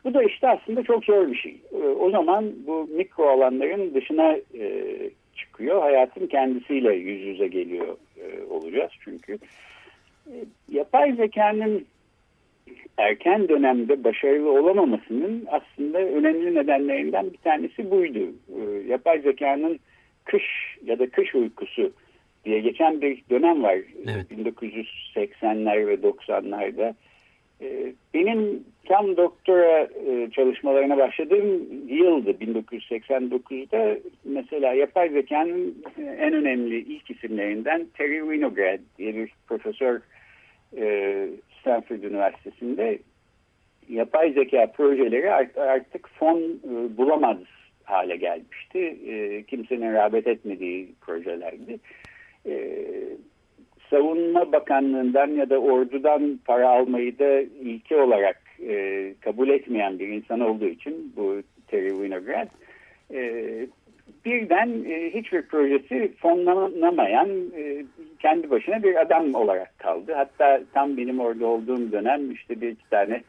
Bu 0.03 0.13
da 0.13 0.23
işte 0.23 0.49
aslında 0.49 0.83
çok 0.83 1.05
zor 1.05 1.27
bir 1.27 1.35
şey. 1.35 1.57
E, 1.73 1.77
o 1.87 2.09
zaman 2.09 2.51
bu 2.67 2.89
mikro 2.91 3.29
alanların 3.29 3.93
dışına 3.93 4.37
e, 4.59 4.95
çıkıyor. 5.35 5.81
Hayatın 5.81 6.27
kendisiyle 6.27 6.93
yüz 6.93 7.21
yüze 7.21 7.47
geliyor 7.47 7.97
e, 8.17 8.43
olacağız 8.49 8.91
çünkü. 9.03 9.37
E, 10.27 10.33
yapay 10.71 11.13
zekanın 11.13 11.85
erken 12.99 13.49
dönemde 13.49 14.03
başarılı 14.03 14.51
olamamasının 14.51 15.47
aslında 15.51 15.99
önemli 15.99 16.55
nedenlerinden 16.55 17.33
bir 17.33 17.37
tanesi 17.37 17.91
buydu. 17.91 18.19
E, 18.49 18.87
yapay 18.87 19.21
zekanın 19.21 19.79
kış 20.25 20.77
ya 20.85 20.99
da 20.99 21.09
kış 21.09 21.35
uykusu 21.35 21.91
diye 22.45 22.59
geçen 22.59 23.01
bir 23.01 23.21
dönem 23.29 23.63
var. 23.63 23.77
Evet. 24.07 24.31
1980'ler 24.31 25.87
ve 25.87 25.93
90'larda. 25.93 26.93
E, 27.61 27.93
benim 28.13 28.63
tam 28.85 29.17
doktora 29.17 29.87
e, 30.07 30.29
çalışmalarına 30.31 30.97
başladığım 30.97 31.67
yıldı 31.87 32.31
1989'da 32.31 33.99
mesela 34.23 34.73
yapay 34.73 35.09
zekanın 35.09 35.83
en 35.97 36.33
önemli 36.33 36.77
ilk 36.79 37.11
isimlerinden 37.11 37.87
Terry 37.97 38.19
Winograd 38.19 38.79
diye 38.97 39.15
bir 39.15 39.31
profesör 39.47 40.01
e, 40.77 41.27
Stanford 41.61 42.03
Üniversitesi'nde 42.03 42.99
yapay 43.89 44.33
zeka 44.33 44.71
projeleri 44.71 45.31
artık 45.57 46.09
fon 46.09 46.39
e, 46.39 46.97
bulamaz 46.97 47.37
hale 47.83 48.15
gelmişti. 48.15 48.97
Kimsenin 49.47 49.93
rağbet 49.93 50.27
etmediği 50.27 50.89
projelerdi. 51.01 51.79
Savunma 53.89 54.51
Bakanlığı'ndan 54.51 55.27
ya 55.27 55.49
da 55.49 55.57
ordudan 55.57 56.39
para 56.45 56.69
almayı 56.69 57.19
da 57.19 57.41
ilke 57.41 58.01
olarak 58.01 58.41
e, 58.67 59.13
kabul 59.21 59.49
etmeyen 59.49 59.99
bir 59.99 60.07
insan 60.07 60.39
olduğu 60.39 60.67
için 60.67 61.13
bu 61.15 61.41
Terry 61.67 61.89
Winograd 61.89 62.47
e, 63.13 63.43
birden 64.25 64.85
e, 64.89 65.13
hiçbir 65.13 65.41
projesi 65.41 66.11
fonlanamayan 66.21 67.29
e, 67.57 67.85
kendi 68.19 68.49
başına 68.49 68.83
bir 68.83 69.01
adam 69.01 69.35
olarak 69.35 69.79
kaldı. 69.79 70.13
Hatta 70.13 70.61
tam 70.73 70.97
benim 70.97 71.19
orada 71.19 71.47
olduğum 71.47 71.91
dönem 71.91 72.31
işte 72.31 72.61
bir 72.61 72.69
iki 72.69 72.89
tane 72.89 73.23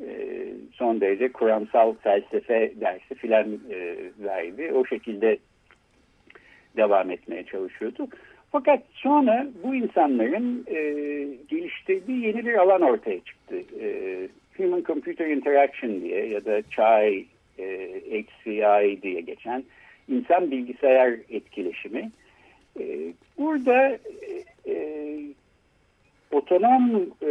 e, 0.00 0.46
son 0.72 1.00
derece 1.00 1.32
kuramsal 1.32 1.94
felsefe 1.94 2.72
dersi 2.80 3.14
filan 3.14 3.46
e, 3.70 3.96
verdi. 4.18 4.72
O 4.74 4.86
şekilde 4.86 5.38
devam 6.76 7.10
etmeye 7.10 7.44
çalışıyordu. 7.44 8.08
Fakat 8.52 8.82
sonra 8.92 9.46
bu 9.64 9.74
insanların 9.74 10.64
e, 10.66 10.78
geliştirdiği 11.48 12.26
yeni 12.26 12.46
bir 12.46 12.54
alan 12.54 12.82
ortaya 12.82 13.20
çıktı. 13.20 13.56
E, 13.80 13.88
Human 14.56 14.82
Computer 14.82 15.26
Interaction 15.26 16.00
diye 16.00 16.26
ya 16.26 16.44
da 16.44 16.62
CHAI, 16.70 17.26
e, 17.58 17.64
HCI 18.10 19.02
diye 19.02 19.20
geçen 19.20 19.64
insan 20.08 20.50
bilgisayar 20.50 21.14
etkileşimi. 21.30 22.10
E, 22.80 23.12
burada 23.38 23.88
e, 23.88 23.98
e, 24.66 24.76
otonom 26.32 27.06
e, 27.22 27.30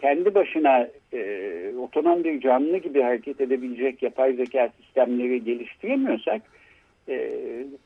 kendi 0.00 0.34
başına 0.34 0.88
e, 1.12 1.72
otonom 1.80 2.24
bir 2.24 2.40
canlı 2.40 2.76
gibi 2.76 3.02
hareket 3.02 3.40
edebilecek 3.40 4.02
yapay 4.02 4.32
zeka 4.32 4.68
sistemleri 4.80 5.44
geliştiremiyorsak 5.44 6.42
e, 7.08 7.30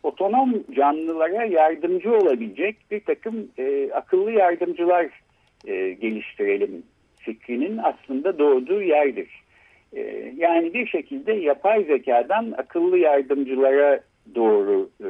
otonom 0.02 0.54
canlılara 0.76 1.44
yardımcı 1.44 2.16
olabilecek 2.16 2.76
bir 2.90 3.00
takım 3.00 3.48
e, 3.58 3.90
akıllı 3.92 4.30
yardımcılar 4.30 5.06
e, 5.66 5.90
geliştirelim 5.92 6.82
fikrinin 7.18 7.78
aslında 7.78 8.38
doğduğu 8.38 8.82
yerdir. 8.82 9.28
E, 9.96 10.32
yani 10.36 10.74
bir 10.74 10.86
şekilde 10.86 11.32
yapay 11.32 11.84
zekadan 11.84 12.54
akıllı 12.56 12.98
yardımcılara 12.98 14.00
doğru 14.34 14.90
e, 15.00 15.08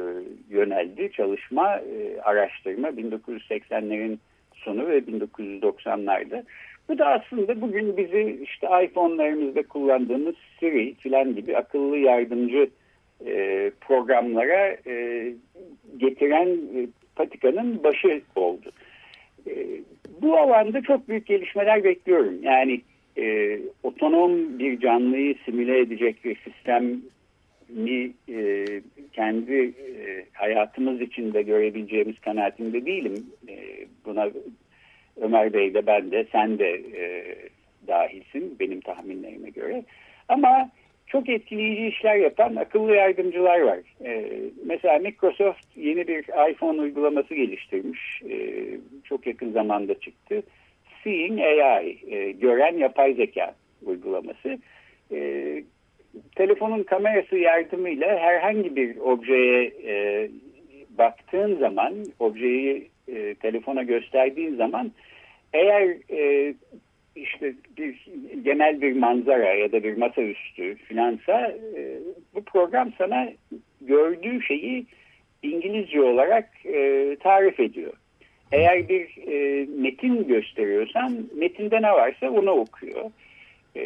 yöneldi 0.49 1.11
çalışma, 1.11 1.77
e, 1.77 2.21
araştırma 2.21 2.87
1980'lerin 2.87 4.17
sonu 4.55 4.87
ve 4.87 4.97
1990'larda. 4.97 6.43
Bu 6.89 6.97
da 6.97 7.05
aslında 7.05 7.61
bugün 7.61 7.97
bizi 7.97 8.39
işte 8.43 8.67
iPhone'larımızda 8.83 9.63
kullandığımız 9.63 10.35
Siri 10.59 10.93
filan 10.93 11.35
gibi 11.35 11.57
akıllı 11.57 11.97
yardımcı 11.97 12.69
e, 13.25 13.71
programlara 13.81 14.77
e, 14.87 15.27
getiren 15.97 16.47
e, 16.47 16.87
patikanın 17.15 17.83
başı 17.83 18.21
oldu. 18.35 18.71
E, 19.47 19.51
bu 20.21 20.37
alanda 20.37 20.81
çok 20.81 21.09
büyük 21.09 21.25
gelişmeler 21.25 21.83
bekliyorum. 21.83 22.43
Yani 22.43 22.81
e, 23.17 23.59
otonom 23.83 24.59
bir 24.59 24.79
canlıyı 24.79 25.35
simüle 25.45 25.79
edecek 25.79 26.25
bir 26.25 26.35
sistem 26.35 27.01
mi 27.73 28.13
e, 28.29 28.65
kendi 29.13 29.53
e, 29.63 30.25
hayatımız 30.33 31.01
içinde 31.01 31.41
görebileceğimiz 31.41 32.19
kanaatinde 32.19 32.85
değilim. 32.85 33.25
E, 33.49 33.55
buna 34.05 34.29
Ömer 35.21 35.53
Bey 35.53 35.73
de 35.73 35.87
ben 35.87 36.11
de 36.11 36.27
sen 36.31 36.59
de 36.59 36.71
e, 36.71 37.35
dahilsin 37.87 38.59
benim 38.59 38.81
tahminlerime 38.81 39.49
göre. 39.49 39.83
Ama 40.29 40.69
çok 41.07 41.29
etkileyici 41.29 41.87
işler 41.87 42.15
yapan 42.15 42.55
akıllı 42.55 42.95
yardımcılar 42.95 43.59
var. 43.59 43.79
E, 44.05 44.31
mesela 44.65 44.99
Microsoft 44.99 45.65
yeni 45.75 46.07
bir 46.07 46.51
iPhone 46.51 46.81
uygulaması 46.81 47.35
geliştirmiş. 47.35 48.21
E, 48.29 48.65
çok 49.03 49.27
yakın 49.27 49.51
zamanda 49.51 49.99
çıktı. 49.99 50.43
Seeing 51.03 51.39
AI, 51.39 51.97
e, 52.07 52.31
gören 52.31 52.77
yapay 52.77 53.13
zeka 53.13 53.55
uygulaması. 53.85 54.59
E, 55.11 55.63
telefonun 56.35 56.83
kamerası 56.83 57.37
yardımıyla 57.37 58.19
herhangi 58.19 58.75
bir 58.75 58.97
objeye 58.97 59.71
e, 59.85 60.29
baktığın 60.97 61.55
zaman, 61.55 61.93
objeyi 62.19 62.89
e, 63.07 63.35
telefona 63.35 63.83
gösterdiğin 63.83 64.55
zaman 64.55 64.91
eğer 65.53 65.97
e, 66.09 66.53
işte 67.15 67.53
bir 67.77 68.07
genel 68.43 68.81
bir 68.81 68.95
manzara 68.95 69.53
ya 69.53 69.71
da 69.71 69.83
bir 69.83 69.97
masaüstü 69.97 70.75
filansa 70.75 71.47
e, 71.77 71.99
bu 72.35 72.43
program 72.43 72.91
sana 72.97 73.29
gördüğü 73.81 74.41
şeyi 74.41 74.85
İngilizce 75.43 76.01
olarak 76.01 76.49
e, 76.65 77.15
tarif 77.19 77.59
ediyor. 77.59 77.93
Eğer 78.51 78.89
bir 78.89 79.17
e, 79.27 79.65
metin 79.65 80.27
gösteriyorsan 80.27 81.29
metinde 81.35 81.81
ne 81.81 81.91
varsa 81.91 82.29
onu 82.29 82.51
okuyor. 82.51 83.11
E, 83.75 83.83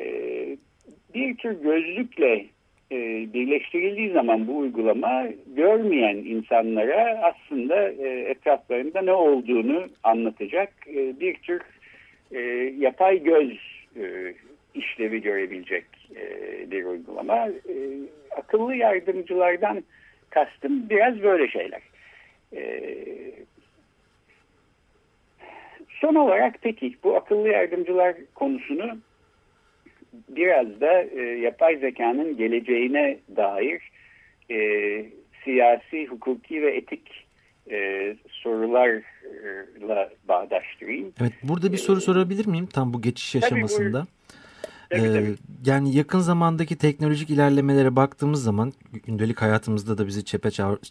bir 1.18 1.36
tür 1.36 1.62
gözlükle 1.62 2.46
e, 2.92 2.98
birleştirildiği 3.34 4.12
zaman 4.12 4.48
bu 4.48 4.58
uygulama 4.58 5.28
görmeyen 5.48 6.16
insanlara 6.16 7.22
aslında 7.24 7.90
e, 7.90 8.08
etraflarında 8.08 9.02
ne 9.02 9.14
olduğunu 9.14 9.88
anlatacak 10.04 10.74
e, 10.88 11.20
bir 11.20 11.34
tür 11.34 11.62
e, 12.32 12.40
yapay 12.78 13.24
göz 13.24 13.58
e, 13.96 14.34
işlevi 14.76 15.22
görebilecek 15.22 15.86
e, 16.16 16.22
bir 16.72 16.86
uygulama. 16.86 17.48
E, 17.48 17.76
akıllı 18.38 18.76
yardımcılardan 18.76 19.84
kastım 20.30 20.90
biraz 20.90 21.24
böyle 21.24 21.48
şeyler. 21.48 21.82
E, 22.56 22.94
son 25.90 26.16
olarak 26.16 26.56
peki 26.62 26.96
bu 27.04 27.16
akıllı 27.16 27.50
yardımcılar 27.50 28.16
konusunu 28.36 28.98
biraz 30.30 30.82
da 30.82 31.04
e, 31.04 31.22
yapay 31.22 31.78
zekanın 31.78 32.38
geleceğine 32.38 33.18
dair 33.36 33.82
e, 34.52 34.58
siyasi, 35.44 36.06
hukuki 36.06 36.62
ve 36.62 36.76
etik 36.78 37.28
e, 37.72 38.16
sorularla 38.30 40.10
bağdaştırayım. 40.28 41.14
Evet, 41.22 41.34
burada 41.44 41.72
bir 41.72 41.78
soru 41.78 42.02
sorabilir 42.02 42.48
miyim 42.48 42.66
tam 42.66 42.94
bu 42.94 43.02
geçiş 43.02 43.36
aşamasında? 43.36 44.08
Tabii, 44.90 45.02
ee, 45.02 45.14
tabii. 45.14 45.36
Yani 45.66 45.96
yakın 45.96 46.20
zamandaki 46.20 46.78
teknolojik 46.78 47.30
ilerlemelere 47.30 47.96
baktığımız 47.96 48.44
zaman 48.44 48.74
gündelik 49.06 49.42
hayatımızda 49.42 49.98
da 49.98 50.08
bizi 50.08 50.26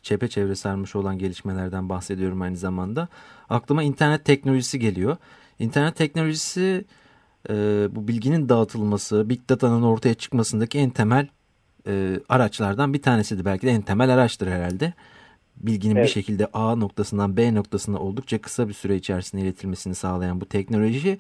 çepe 0.03 0.29
çevre 0.29 0.55
sarmış 0.55 0.97
olan 0.97 1.19
gelişmelerden 1.19 1.89
bahsediyorum 1.89 2.43
aynı 2.43 2.57
zamanda. 2.57 3.09
Aklıma 3.49 3.83
internet 3.83 4.25
teknolojisi 4.25 4.79
geliyor. 4.79 5.17
İnternet 5.59 5.97
teknolojisi 5.97 6.85
e, 7.51 7.89
bu 7.91 8.09
bilginin 8.09 8.49
dağıtılması, 8.49 9.29
big 9.29 9.41
data'nın 9.49 9.83
ortaya 9.83 10.15
çıkmasındaki 10.15 10.79
en 10.79 10.91
temel 10.91 11.27
e, 11.87 12.21
araçlardan 12.29 12.95
bir 12.95 13.03
tanesidir. 13.03 13.45
Belki 13.45 13.67
de 13.67 13.71
en 13.71 13.83
temel 13.83 14.11
araçtır 14.11 14.47
herhalde. 14.47 14.93
Bilginin 15.57 15.97
Evet. 15.97 16.07
bir 16.07 16.13
şekilde 16.13 16.47
A 16.53 16.77
noktasından 16.77 17.37
B 17.37 17.55
noktasına 17.55 17.99
oldukça 17.99 18.41
kısa 18.41 18.69
bir 18.69 18.75
süre 18.75 18.97
içerisinde 18.97 19.43
iletilmesini 19.43 19.95
sağlayan 19.95 20.41
bu 20.41 20.47
teknoloji 20.47 21.19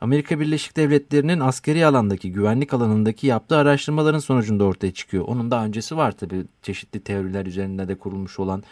Amerika 0.00 0.40
Birleşik 0.40 0.76
Devletleri'nin 0.76 1.40
askeri 1.40 1.86
alandaki 1.86 2.32
güvenlik 2.32 2.74
alanındaki 2.74 3.26
yaptığı 3.26 3.56
araştırmaların 3.56 4.18
sonucunda 4.18 4.64
ortaya 4.64 4.92
çıkıyor. 4.92 5.24
Onun 5.28 5.50
daha 5.50 5.64
öncesi 5.64 5.96
var 5.96 6.12
tabii 6.12 6.44
çeşitli 6.62 7.00
teoriler 7.00 7.46
üzerinde 7.46 7.88
de 7.88 7.94
kurulmuş 7.98 8.38
olan 8.38 8.62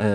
e, 0.00 0.06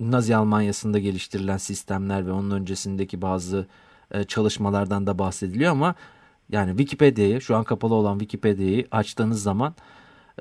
Nazi 0.00 0.36
Almanya'sında 0.36 0.98
geliştirilen 0.98 1.56
sistemler 1.56 2.26
ve 2.26 2.32
onun 2.32 2.50
öncesindeki 2.50 3.22
bazı 3.22 3.66
e, 4.12 4.24
çalışmalardan 4.24 5.06
da 5.06 5.18
bahsediliyor 5.18 5.72
ama 5.72 5.94
yani 6.50 6.70
Wikipedia'yı 6.70 7.40
şu 7.40 7.56
an 7.56 7.64
kapalı 7.64 7.94
olan 7.94 8.18
Wikipedia'yı 8.18 8.86
açtığınız 8.90 9.42
zaman 9.42 9.74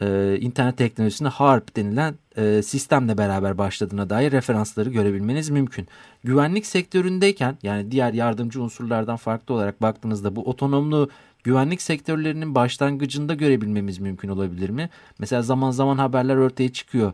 e, 0.02 0.38
internet 0.42 0.78
teknolojisinde 0.78 1.30
HARP 1.30 1.76
denilen 1.76 2.16
e, 2.38 2.62
sistemle 2.64 3.18
beraber 3.18 3.58
başladığına 3.58 4.10
dair 4.10 4.32
referansları 4.32 4.90
görebilmeniz 4.90 5.50
mümkün. 5.50 5.88
Güvenlik 6.24 6.66
sektöründeyken 6.66 7.58
yani 7.64 7.92
diğer 7.92 8.14
yardımcı 8.14 8.62
unsurlardan 8.62 9.18
farklı 9.18 9.56
olarak 9.56 9.82
baktığınızda 9.82 10.36
bu 10.36 10.42
otonomlu 10.42 11.10
güvenlik 11.44 11.82
sektörlerinin 11.82 12.56
başlangıcında 12.56 13.34
görebilmemiz 13.34 14.00
mümkün 14.00 14.30
olabilir 14.30 14.70
mi? 14.70 14.90
Mesela 15.20 15.42
zaman 15.42 15.72
zaman 15.72 15.98
haberler 15.98 16.36
ortaya 16.36 16.74
çıkıyor. 16.74 17.14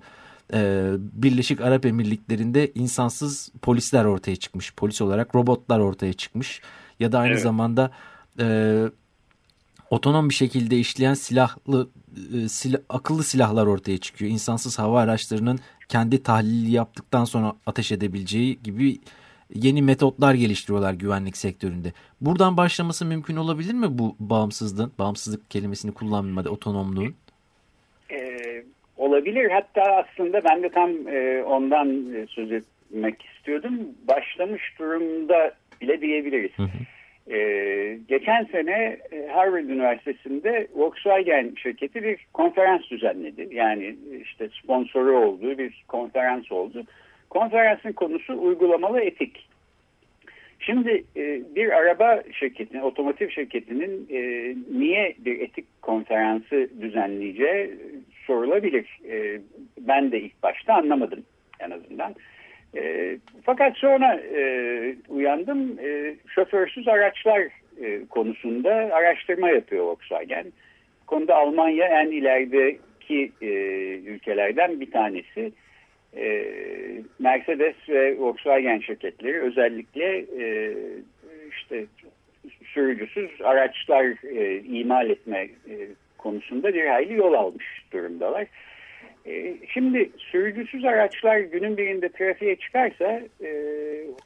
Ee, 0.54 0.92
Birleşik 0.98 1.62
Arap 1.62 1.86
Emirlikleri'nde 1.86 2.72
insansız 2.76 3.52
polisler 3.62 4.06
ortaya 4.06 4.36
çıkmış. 4.36 4.74
Polis 4.74 5.02
olarak 5.02 5.36
robotlar 5.36 5.80
ortaya 5.80 6.14
çıkmış. 6.14 6.62
Ya 7.00 7.12
da 7.12 7.20
aynı 7.20 7.32
Evet. 7.34 7.44
zamanda 7.44 7.92
e, 8.40 8.84
otonom 9.90 10.30
bir 10.30 10.34
şekilde 10.34 10.80
işleyen 10.80 11.14
silahlı 11.14 11.90
e, 12.34 12.38
sila- 12.50 12.82
akıllı 12.90 13.24
silahlar 13.24 13.66
ortaya 13.68 13.98
çıkıyor. 13.98 14.32
İnsansız 14.32 14.80
hava 14.80 15.02
araçlarının 15.02 15.60
kendi 15.90 16.24
tahlili 16.24 16.72
yaptıktan 16.72 17.26
sonra 17.26 17.54
ateş 17.66 17.92
edebileceği 17.92 18.60
gibi 18.64 19.00
yeni 19.54 19.82
metotlar 19.82 20.34
geliştiriyorlar 20.34 20.94
güvenlik 20.94 21.38
sektöründe. 21.38 21.94
Buradan 22.22 22.58
başlaması 22.58 23.06
mümkün 23.06 23.36
olabilir 23.36 23.74
mi 23.74 23.98
bu 23.98 24.16
bağımsızlığın? 24.20 24.92
Bağımsızlık 25.00 25.52
kelimesini 25.52 25.92
kullanmada 25.92 26.50
otonomluğun. 26.50 27.16
Ee, 28.12 28.64
olabilir. 28.98 29.50
Hatta 29.52 29.82
aslında 29.82 30.44
ben 30.44 30.64
de 30.64 30.70
tam 30.70 31.08
e, 31.08 31.44
ondan 31.44 32.16
e, 32.16 32.26
söz 32.28 32.52
etmek 32.52 33.26
istiyordum. 33.26 33.80
Başlamış 34.08 34.80
durumda 34.80 35.52
bile 35.82 36.02
diyebiliriz. 36.02 36.52
Hı 36.58 36.64
hı. 36.64 36.68
Ee, 37.32 38.00
geçen 38.08 38.44
sene 38.44 38.98
e, 39.12 39.28
Harvard 39.28 39.64
Üniversitesi'nde 39.64 40.68
Volkswagen 40.76 41.54
şirketi 41.56 42.04
bir 42.04 42.18
konferans 42.34 42.82
düzenledi. 42.90 43.48
Yani 43.52 43.96
işte 44.24 44.50
sponsoru 44.64 45.20
olduğu 45.20 45.58
bir 45.58 45.84
konferans 45.88 46.52
oldu. 46.52 46.84
Konferansın 47.30 47.92
konusu 47.92 48.42
uygulamalı 48.42 49.02
etik. 49.02 49.48
Şimdi 50.60 51.04
e, 51.18 51.42
bir 51.56 51.72
araba 51.72 52.24
şirketinin, 52.32 52.82
otomotiv 52.82 53.30
şirketinin 53.30 54.08
e, 54.12 54.20
niye 54.80 55.16
bir 55.18 55.40
etik 55.40 55.82
konferansı 55.82 56.70
düzenleyeceği 56.82 57.76
sorulabilir. 58.28 59.00
E, 59.10 59.42
ben 59.80 60.12
de 60.12 60.20
ilk 60.22 60.44
başta 60.44 60.74
anlamadım 60.74 61.24
en 61.60 61.72
azından. 61.72 62.16
E, 62.76 63.18
fakat 63.44 63.78
sonra 63.78 64.16
e, 64.16 64.96
uyandım. 65.10 65.80
E, 65.80 66.16
şoförsüz 66.28 66.88
araçlar 66.88 67.42
e, 67.82 68.06
konusunda 68.10 68.74
araştırma 68.74 69.50
yapıyor 69.50 69.86
Volkswagen. 69.86 70.46
Bu 71.02 71.06
konuda 71.06 71.36
Almanya 71.36 71.88
en 71.88 72.12
ilerideki 72.12 73.32
e, 73.42 73.48
ülkelerden 74.06 74.80
bir 74.82 74.92
tanesi. 74.92 75.52
E, 76.18 76.46
Mercedes 77.20 77.76
ve 77.90 78.18
Volkswagen 78.18 78.80
şirketleri 78.80 79.42
özellikle 79.42 80.18
e, 80.18 80.74
işte 81.52 81.86
sürücüsüz 82.74 83.42
araçlar 83.42 84.36
e, 84.36 84.60
imal 84.64 85.10
etme 85.10 85.48
e, 85.70 85.76
konusunda 86.18 86.74
bir 86.74 86.86
hayli 86.86 87.14
yol 87.14 87.34
almış 87.34 87.66
durumdalar. 87.92 88.48
E, 89.28 89.56
şimdi 89.74 90.10
sürücüsüz 90.18 90.86
araçlar 90.86 91.40
günün 91.40 91.78
birinde 91.78 92.10
trafiğe 92.10 92.56
çıkarsa 92.56 93.22
e, 93.44 93.52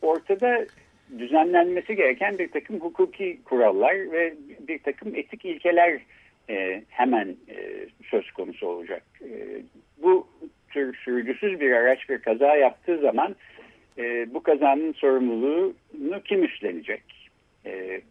ortada 0.02 0.66
düzenlenmesi 1.20 1.96
gereken 1.96 2.38
bir 2.38 2.52
takım 2.52 2.80
hukuki 2.80 3.40
kurallar 3.46 4.12
ve 4.12 4.34
bir 4.68 4.80
takım 4.80 5.16
etik 5.16 5.46
ilkeler 5.46 6.00
e, 6.50 6.84
hemen 6.90 7.36
söz 8.10 8.32
konusu 8.32 8.68
olacak. 8.68 9.04
Bu 9.98 10.28
tür 10.70 10.96
sürücüsüz 10.96 11.60
bir 11.60 11.72
araç 11.72 12.10
bir 12.10 12.18
kaza 12.18 12.56
yaptığı 12.56 12.98
zaman 12.98 13.36
bu 14.28 14.44
kazanın 14.44 14.94
sorumluluğunu 14.94 16.22
kim 16.26 16.44
üstlenecek? 16.44 17.04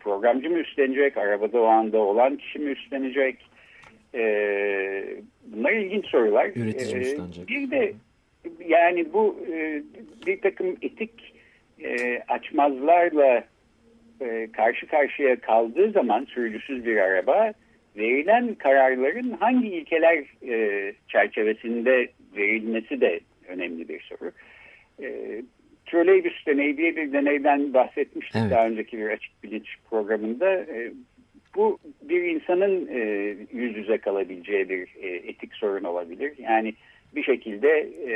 Programcı 0.01 0.51
mı 0.51 0.59
üstlenecek? 0.59 1.17
Arabada 1.17 1.61
o 1.61 1.65
anda 1.65 1.99
olan 1.99 2.37
kişi 2.37 2.59
mi 2.59 2.71
üstlenecek? 2.71 3.37
E, 4.15 4.23
bunlar 5.47 5.73
ilginç 5.73 6.07
sorular. 6.07 6.51
Üretici 6.55 6.97
e, 6.97 7.01
üstlenecek. 7.01 7.49
Bir 7.49 7.71
de 7.71 7.93
yani 8.67 9.13
bu 9.13 9.47
e, 9.53 9.83
bir 10.27 10.41
takım 10.41 10.77
etik 10.83 11.35
e, 11.85 12.23
açmazlarla 12.29 13.45
e, 14.21 14.49
karşı 14.53 14.87
karşıya 14.87 15.41
kaldığı 15.41 15.91
zaman 15.91 16.25
sürücüsüz 16.25 16.87
bir 16.87 16.97
araba 16.97 17.53
verilen 17.97 18.55
kararların 18.55 19.31
hangi 19.31 19.69
ilkeler 19.69 20.25
e, 20.49 20.93
çerçevesinde 21.09 22.09
verilmesi 22.37 23.01
de 23.01 23.21
önemli 23.49 23.89
bir 23.89 24.01
soru. 24.01 24.33
E, 25.03 25.43
Troleybüs 25.87 26.47
deneyi 26.47 26.77
diye 26.77 26.97
bir 26.97 27.13
deneyden 27.13 27.75
bahsetmiştik 27.75 28.37
Evet. 28.43 28.51
daha 28.51 28.67
önceki 28.67 28.99
bir 28.99 29.09
açık 29.09 29.43
bilinç 29.43 29.77
programında. 29.91 30.53
E, 30.53 30.93
bu 31.57 31.79
bir 32.03 32.23
insanın 32.23 32.89
e, 32.89 33.01
yüz 33.53 33.77
yüze 33.77 33.99
kalabileceği 33.99 34.69
bir 34.69 34.89
e, 35.03 35.09
etik 35.09 35.55
sorun 35.55 35.85
olabilir. 35.85 36.33
Yani 36.39 36.75
bir 37.15 37.23
şekilde 37.23 37.89
e, 38.09 38.15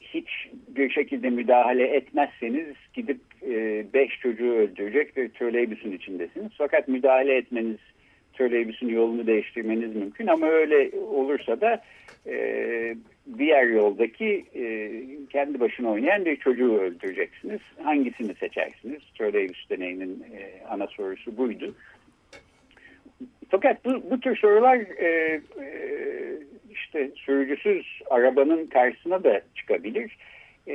hiç 0.00 0.28
bir 0.68 0.90
şekilde 0.90 1.30
müdahale 1.30 1.86
etmezseniz 1.86 2.74
gidip 2.94 3.20
e, 3.46 3.84
beş 3.94 4.20
çocuğu 4.20 4.52
öldürecek 4.52 5.16
bir 5.16 5.28
troleybüsün 5.28 5.92
içindesiniz. 5.92 6.52
Fakat 6.58 6.88
müdahale 6.88 7.36
etmeniz 7.36 7.78
troleybüsün 8.32 8.88
yolunu 8.88 9.26
değiştirmeniz 9.26 9.96
mümkün 9.96 10.26
ama 10.26 10.46
öyle 10.46 10.90
olursa 10.98 11.60
da 11.60 11.82
e, 12.26 12.96
diğer 13.38 13.66
yoldaki 13.66 14.44
e, 14.54 14.92
kendi 15.30 15.60
başına 15.60 15.90
oynayan 15.90 16.24
bir 16.24 16.36
çocuğu 16.36 16.78
öldüreceksiniz. 16.78 17.60
Hangisini 17.82 18.34
seçersiniz? 18.34 19.02
Troleybüs 19.18 19.70
deneyinin 19.70 20.24
e, 20.36 20.66
ana 20.68 20.86
sorusu 20.86 21.36
buydu. 21.36 21.74
Fakat 23.52 23.84
bu, 23.84 24.10
bu 24.10 24.20
tür 24.20 24.36
sorular 24.36 24.76
e, 24.76 25.06
e, 25.06 25.40
işte 26.70 27.10
sürücüsüz 27.16 28.00
arabanın 28.10 28.66
karşısına 28.66 29.24
da 29.24 29.40
çıkabilir. 29.54 30.16
E, 30.68 30.74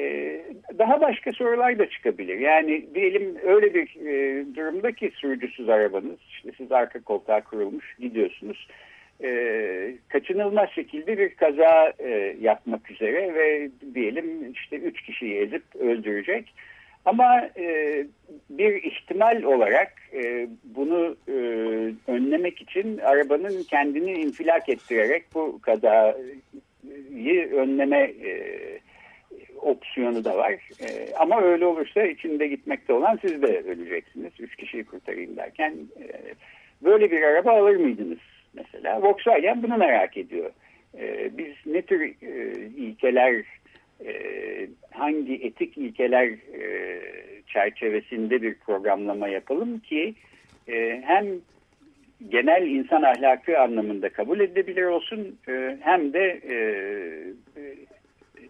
daha 0.77 1.01
başka 1.01 1.31
sorular 1.31 1.79
da 1.79 1.89
çıkabilir. 1.89 2.39
Yani 2.39 2.85
diyelim 2.95 3.37
öyle 3.43 3.73
bir 3.73 3.95
e, 4.05 4.45
durumda 4.55 4.91
ki 4.91 5.11
sürücüsüz 5.15 5.69
arabanız, 5.69 6.19
işte 6.29 6.51
siz 6.57 6.71
arka 6.71 7.01
koltuğa 7.01 7.41
kurulmuş 7.41 7.95
gidiyorsunuz. 7.99 8.67
E, 9.23 9.95
kaçınılmaz 10.09 10.69
şekilde 10.69 11.17
bir 11.17 11.35
kaza 11.35 11.93
e, 11.99 12.35
yapmak 12.41 12.91
üzere 12.91 13.33
ve 13.33 13.69
diyelim 13.95 14.51
işte 14.51 14.75
üç 14.75 15.01
kişiyi 15.01 15.35
ezip 15.35 15.75
öldürecek. 15.75 16.53
Ama 17.05 17.49
e, 17.57 18.05
bir 18.49 18.83
ihtimal 18.83 19.43
olarak 19.43 19.93
e, 20.13 20.47
bunu 20.63 21.15
e, 21.27 21.33
önlemek 22.11 22.61
için 22.61 22.97
arabanın 22.97 23.63
kendini 23.63 24.11
infilak 24.11 24.69
ettirerek 24.69 25.23
bu 25.33 25.59
kazayı 25.61 27.51
önleme 27.51 27.99
e, 27.99 28.31
opsiyonu 29.61 30.25
da 30.25 30.37
var. 30.37 30.53
E, 30.81 31.13
ama 31.19 31.41
öyle 31.41 31.65
olursa 31.65 32.03
içinde 32.03 32.47
gitmekte 32.47 32.93
olan 32.93 33.19
siz 33.21 33.41
de 33.41 33.61
öleceksiniz. 33.61 34.33
Üç 34.39 34.55
kişiyi 34.55 34.85
kurtarayım 34.85 35.37
derken 35.37 35.73
e, 35.99 36.05
böyle 36.83 37.11
bir 37.11 37.21
araba 37.21 37.51
alır 37.51 37.75
mıydınız 37.75 38.19
mesela? 38.53 39.01
Volkswagen 39.01 39.63
bunu 39.63 39.77
merak 39.77 40.17
ediyor. 40.17 40.51
E, 40.99 41.37
biz 41.37 41.53
ne 41.65 41.81
tür 41.81 42.01
e, 42.01 42.53
ilkeler 42.77 43.43
hangi 44.91 45.35
etik 45.35 45.77
ilkeler 45.77 46.27
e, 46.27 47.01
çerçevesinde 47.47 48.41
bir 48.41 48.55
programlama 48.55 49.27
yapalım 49.27 49.79
ki 49.79 50.15
e, 50.67 51.01
hem 51.05 51.25
genel 52.29 52.67
insan 52.67 53.01
ahlakı 53.01 53.59
anlamında 53.59 54.09
kabul 54.09 54.39
edilebilir 54.39 54.83
olsun 54.83 55.37
e, 55.49 55.77
hem 55.81 56.13
de 56.13 56.41
e, 56.49 56.55
e, 57.61 57.75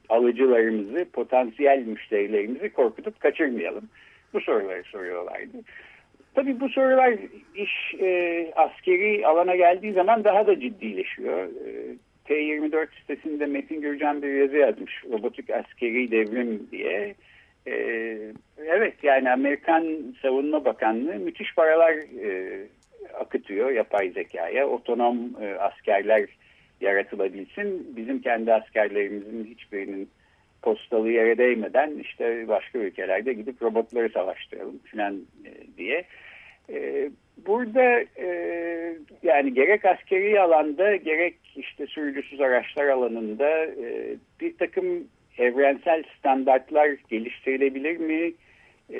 alıcılarımızı, 0.10 1.06
potansiyel 1.14 1.80
müşterilerimizi 1.88 2.70
korkutup 2.70 3.20
kaçırmayalım. 3.20 3.90
Bu 4.34 4.42
soruları 4.42 4.84
soruyorlardı. 4.84 5.58
Tabii 6.36 6.60
bu 6.60 6.70
sorular 6.70 7.14
iş 7.56 7.96
e, 8.00 8.52
askeri 8.56 9.28
alana 9.28 9.56
geldiği 9.56 9.94
zaman 9.94 10.24
daha 10.24 10.48
da 10.48 10.60
ciddileşiyor. 10.60 11.44
E, 11.44 11.96
T24 12.30 12.88
sitesinde 13.00 13.46
Metin 13.46 13.82
Gürcan 13.82 14.22
bir 14.22 14.34
yazı 14.34 14.58
yazmış. 14.58 15.04
Robotik 15.12 15.50
askeri 15.50 16.12
devrim 16.12 16.68
diye. 16.72 17.16
Ee, 17.68 18.18
evet 18.58 18.94
yani 19.04 19.32
Amerikan 19.32 20.16
Savunma 20.22 20.66
Bakanlığı 20.66 21.16
müthiş 21.16 21.56
paralar 21.56 21.94
e, 22.24 22.62
akıtıyor 23.20 23.72
yapay 23.72 24.10
zekaya. 24.10 24.68
Otonom 24.68 25.18
e, 25.42 25.54
askerler 25.54 26.30
yaratılabilsin. 26.82 27.96
Bizim 27.96 28.22
kendi 28.22 28.54
askerlerimizin 28.54 29.46
hiçbirinin 29.46 30.10
postalı 30.62 31.12
yere 31.12 31.38
değmeden 31.38 31.92
işte 32.00 32.48
başka 32.48 32.80
ülkelerde 32.80 33.34
gidip 33.34 33.62
robotları 33.62 34.10
savaştıralım 34.10 34.80
falan 34.92 35.16
e, 35.46 35.78
diye. 35.78 36.06
E, 36.69 37.10
burada 37.45 38.01
e, 38.17 38.27
yani 39.23 39.53
gerek 39.53 39.86
askeri 39.86 40.41
alanda 40.41 40.95
gerek 40.95 41.36
işte 41.56 41.88
sürücüsüz 41.88 42.41
araçlar 42.41 42.88
alanında 42.88 43.65
e, 43.65 44.15
bir 44.41 44.58
takım 44.58 45.08
evrensel 45.38 46.03
standartlar 46.19 46.89
geliştirilebilir 47.10 47.97
mi? 47.97 48.34
E, 48.93 48.99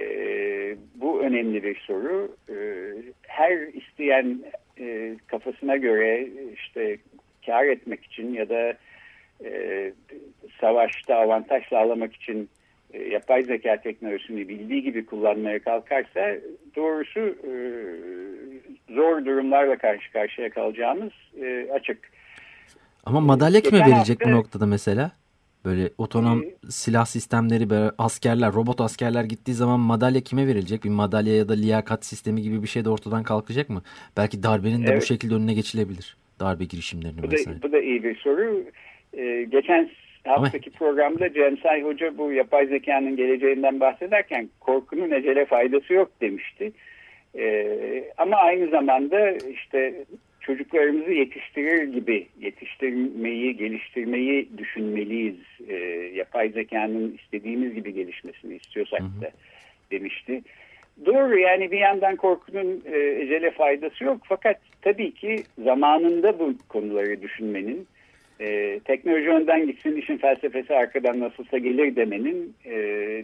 bu 0.96 1.22
önemli 1.22 1.64
bir 1.64 1.76
soru. 1.76 2.36
E, 2.50 2.56
her 3.28 3.58
isteyen 3.74 4.40
e, 4.80 5.16
kafasına 5.28 5.78
göre 5.78 6.28
işte 6.54 6.98
kar 7.46 7.66
etmek 7.66 8.06
için 8.06 8.34
ya 8.34 8.50
da 8.50 8.74
e, 9.46 9.92
savaşta 10.62 11.16
avantaj 11.16 11.70
sağlamak 11.70 12.16
için 12.16 12.50
e, 12.94 13.04
yapay 13.04 13.44
zeka 13.44 13.82
teknolojisini 13.82 14.48
bildiği 14.50 14.84
gibi 14.84 15.06
kullanmaya 15.06 15.60
kalkarsa 15.60 16.36
doğrusu 16.76 17.20
e, 17.20 17.52
zor 18.96 19.26
durumlarla 19.26 19.78
karşı 19.78 20.12
karşıya 20.12 20.50
kalacağımız 20.50 21.12
e, 21.42 21.70
açık. 21.74 21.98
Ama 23.06 23.20
madalya 23.22 23.62
kime 23.62 23.78
Geçen 23.78 23.92
verecek 23.96 24.20
hafta- 24.20 24.32
bu 24.32 24.36
noktada 24.36 24.66
mesela? 24.66 25.12
Böyle 25.66 25.90
otonom 25.98 26.44
silah 26.70 27.06
sistemleri, 27.06 27.70
böyle 27.70 27.92
askerler, 27.98 28.54
robot 28.54 28.82
askerler 28.82 29.24
gittiği 29.24 29.54
zaman 29.54 29.80
madalya 29.80 30.22
kime 30.22 30.48
verilecek? 30.48 30.84
Bir 30.84 30.90
madalya 30.90 31.36
ya 31.36 31.50
da 31.50 31.54
liyakat 31.54 32.06
sistemi 32.06 32.42
gibi 32.42 32.64
bir 32.64 32.68
şey 32.68 32.86
de 32.86 32.90
ortadan 32.90 33.24
kalkacak 33.24 33.70
mı? 33.70 33.82
Belki 34.18 34.44
darbenin 34.44 34.84
de 34.84 34.88
bu 34.88 34.92
Evet. 34.92 35.04
şekilde 35.04 35.36
önüne 35.36 35.54
geçilebilir. 35.54 36.18
Darbe 36.40 36.64
girişimlerinin 36.66 37.24
Bu 37.24 37.32
vesaire. 37.32 37.58
da, 37.62 37.68
bu 37.68 37.72
da 37.72 37.80
iyi 37.82 38.04
bir 38.04 38.16
soru. 38.16 38.64
Ee, 39.18 39.48
geçen 39.52 39.90
haftaki 40.28 40.72
programda 40.72 41.34
Cem 41.34 41.58
Say 41.58 41.84
Hoca 41.84 42.18
bu 42.18 42.32
yapay 42.32 42.68
zekanın 42.68 43.16
geleceğinden 43.16 43.80
bahsederken 43.80 44.50
korkunun 44.60 45.12
ecele 45.12 45.46
faydası 45.46 45.94
yok 45.94 46.12
demişti. 46.22 46.72
Ee, 47.38 48.04
ama 48.18 48.38
aynı 48.38 48.70
zamanda 48.70 49.32
işte 49.32 49.94
çocuklarımızı 50.42 51.12
yetiştirir 51.12 51.84
gibi 51.84 52.28
yetiştirmeyi, 52.40 53.58
geliştirmeyi 53.58 54.58
düşünmeliyiz. 54.58 55.38
Ee, 55.70 55.76
yapay 56.16 56.50
zekanın 56.50 57.18
istediğimiz 57.24 57.74
gibi 57.74 57.94
gelişmesini 57.94 58.56
istiyorsak 58.56 59.02
da 59.02 59.32
demişti. 59.92 60.42
Doğru 61.06 61.38
yani 61.38 61.72
bir 61.72 61.80
yandan 61.80 62.16
korkunun 62.16 62.84
e, 62.86 62.98
ecele 62.98 63.52
faydası 63.52 64.04
yok 64.04 64.22
fakat 64.24 64.58
tabii 64.82 65.12
ki 65.12 65.44
zamanında 65.64 66.40
bu 66.40 66.54
konuları 66.70 67.22
düşünmenin 67.22 67.88
e, 68.40 68.80
teknoloji 68.80 69.30
önden 69.30 69.68
gitsin 69.68 69.96
işin 69.96 70.18
felsefesi 70.18 70.76
arkadan 70.76 71.20
nasılsa 71.20 71.58
gelir 71.58 71.96
demenin 71.96 72.56
e, 72.66 72.72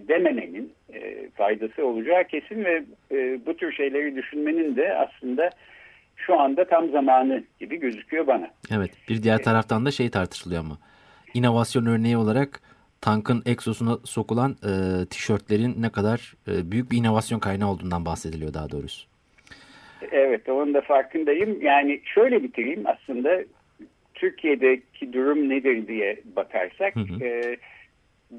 dememenin 0.07 0.73
e, 0.93 1.29
faydası 1.29 1.85
olacağı 1.85 2.23
kesin 2.23 2.65
ve 2.65 2.83
e, 3.11 3.45
bu 3.45 3.57
tür 3.57 3.71
şeyleri 3.71 4.15
düşünmenin 4.15 4.75
de 4.75 4.95
aslında 4.95 5.49
şu 6.15 6.39
anda 6.39 6.65
tam 6.65 6.89
zamanı 6.89 7.43
gibi 7.59 7.79
gözüküyor 7.79 8.27
bana. 8.27 8.49
Evet. 8.75 8.91
Bir 9.09 9.23
diğer 9.23 9.43
taraftan 9.43 9.85
da 9.85 9.91
şey 9.91 10.09
tartışılıyor 10.09 10.61
ama. 10.61 10.77
İnovasyon 11.33 11.85
örneği 11.85 12.17
olarak 12.17 12.59
tankın 13.01 13.43
egzosuna 13.45 13.97
sokulan 14.03 14.51
e, 14.51 15.05
tişörtlerin 15.05 15.81
ne 15.81 15.89
kadar 15.89 16.33
e, 16.47 16.71
büyük 16.71 16.91
bir 16.91 16.97
inovasyon 16.97 17.39
kaynağı 17.39 17.69
olduğundan 17.69 18.05
bahsediliyor 18.05 18.53
daha 18.53 18.71
doğrusu. 18.71 19.07
Evet 20.11 20.49
onun 20.49 20.73
da 20.73 20.81
farkındayım. 20.81 21.61
Yani 21.61 22.01
şöyle 22.05 22.43
bitireyim 22.43 22.83
aslında 22.85 23.39
Türkiye'deki 24.23 25.13
durum 25.13 25.49
nedir 25.49 25.87
diye 25.87 26.17
bakarsak 26.35 26.95
Hı 26.95 26.99
hı. 26.99 27.23
e, 27.25 27.57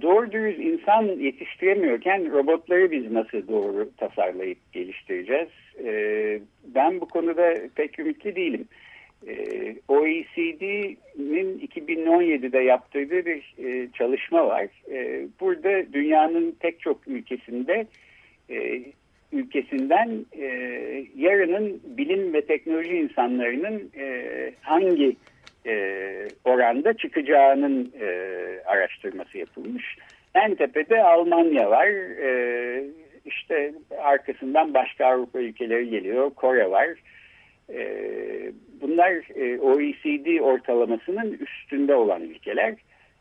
doğru 0.03 0.33
dürüst 0.33 0.59
insan 0.59 1.03
yetiştiremiyorken 1.03 2.33
robotları 2.33 2.91
biz 2.91 3.13
nasıl 3.13 3.49
doğru 3.49 3.91
tasarlayıp 3.97 4.73
geliştireceğiz? 4.73 5.49
E, 5.85 5.93
ben 6.75 7.01
bu 7.01 7.09
konuda 7.09 7.55
pek 7.75 7.99
ümitli 7.99 8.37
değilim. 8.37 8.69
E, 9.27 9.35
OECD'nin 9.89 11.59
2017'de 11.59 12.59
yaptırdığı 12.59 13.27
bir 13.27 13.55
e, 13.65 13.89
çalışma 13.93 14.47
var. 14.47 14.67
E, 14.91 15.27
burada 15.41 15.93
dünyanın 15.93 16.57
pek 16.61 16.81
çok 16.81 17.09
ülkesinde 17.09 17.87
e, 18.51 18.83
ülkesinden 19.33 20.27
e, 20.39 20.47
yarının 21.17 21.81
bilim 21.85 22.35
ve 22.35 22.41
teknoloji 22.41 22.97
insanlarının 22.97 23.91
e, 23.99 24.31
hangi 24.61 25.17
e, 25.67 26.29
oranda 26.45 26.95
çıkacağının 26.95 27.93
e, 28.01 28.07
araştırması 28.67 29.39
yapılmış. 29.39 29.97
En 30.35 30.55
tepede 30.55 31.03
Almanya 31.03 31.71
var. 31.71 31.89
E, 32.23 32.85
işte 33.25 33.75
arkasından 34.03 34.75
başka 34.75 35.07
Avrupa 35.07 35.39
ülkeleri 35.39 35.91
geliyor. 35.91 36.31
Kore 36.31 36.71
var. 36.71 36.89
E, 37.73 37.87
bunlar 38.81 39.11
e, 39.35 39.61
OECD 39.61 40.41
ortalamasının 40.41 41.33
üstünde 41.33 41.95
olan 41.95 42.23
ülkeler. 42.23 42.75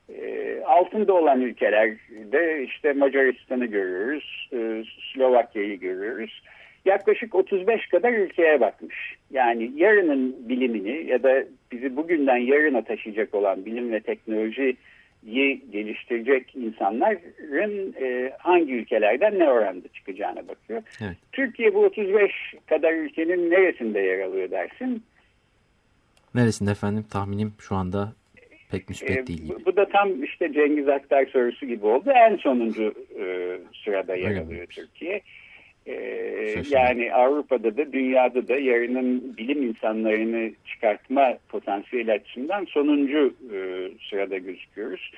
E, 0.09 0.59
altında 0.65 1.13
olan 1.13 1.41
ülkelerde 1.41 2.63
işte 2.63 2.93
Macaristan'ı 2.93 3.65
görüyoruz, 3.65 4.49
e, 4.53 4.83
Slovakya'yı 5.13 5.79
görüyoruz. 5.79 6.43
Yaklaşık 6.85 7.35
35 7.35 7.87
kadar 7.87 8.13
ülkeye 8.13 8.61
bakmış. 8.61 9.15
Yani 9.31 9.71
yarının 9.75 10.49
bilimini 10.49 11.07
ya 11.07 11.23
da 11.23 11.43
bizi 11.71 11.95
bugünden 11.95 12.37
yarına 12.37 12.81
taşıyacak 12.83 13.35
olan 13.35 13.65
bilim 13.65 13.91
ve 13.91 13.99
teknolojiyi 13.99 14.75
geliştirecek 15.71 16.55
insanların 16.55 17.95
e, 18.01 18.31
hangi 18.39 18.73
ülkelerden 18.73 19.39
ne 19.39 19.49
oranda 19.49 19.87
çıkacağına 19.87 20.47
bakıyor. 20.47 20.81
Evet. 21.01 21.17
Türkiye 21.31 21.73
bu 21.73 21.85
35 21.85 22.31
kadar 22.65 22.93
ülkenin 22.93 23.51
neresinde 23.51 23.99
yer 23.99 24.19
alıyor 24.19 24.51
dersin? 24.51 25.03
Neresinde 26.35 26.71
efendim? 26.71 27.05
Tahminim 27.11 27.53
şu 27.59 27.75
anda 27.75 28.13
pek 28.71 28.89
müspet 28.89 29.17
e, 29.17 29.27
değil 29.27 29.41
gibi. 29.41 29.65
Bu 29.65 29.75
da 29.75 29.89
tam 29.89 30.23
işte 30.23 30.53
Cengiz 30.53 30.87
Aktar 30.87 31.25
sorusu 31.25 31.65
gibi 31.65 31.85
oldu. 31.85 32.11
En 32.15 32.35
sonuncu 32.35 32.93
e, 33.19 33.57
sırada 33.83 34.15
yer 34.15 34.37
alıyor 34.37 34.65
Türkiye. 34.65 35.21
E, 35.87 35.95
yani 36.69 37.13
Avrupa'da 37.13 37.77
da 37.77 37.93
dünyada 37.93 38.47
da 38.47 38.55
yarının 38.55 39.37
bilim 39.37 39.63
insanlarını 39.63 40.51
çıkartma 40.65 41.37
potansiyeli 41.49 42.11
açısından 42.11 42.65
sonuncu 42.65 43.33
e, 43.53 43.57
sırada 44.09 44.37
gözüküyoruz. 44.37 45.11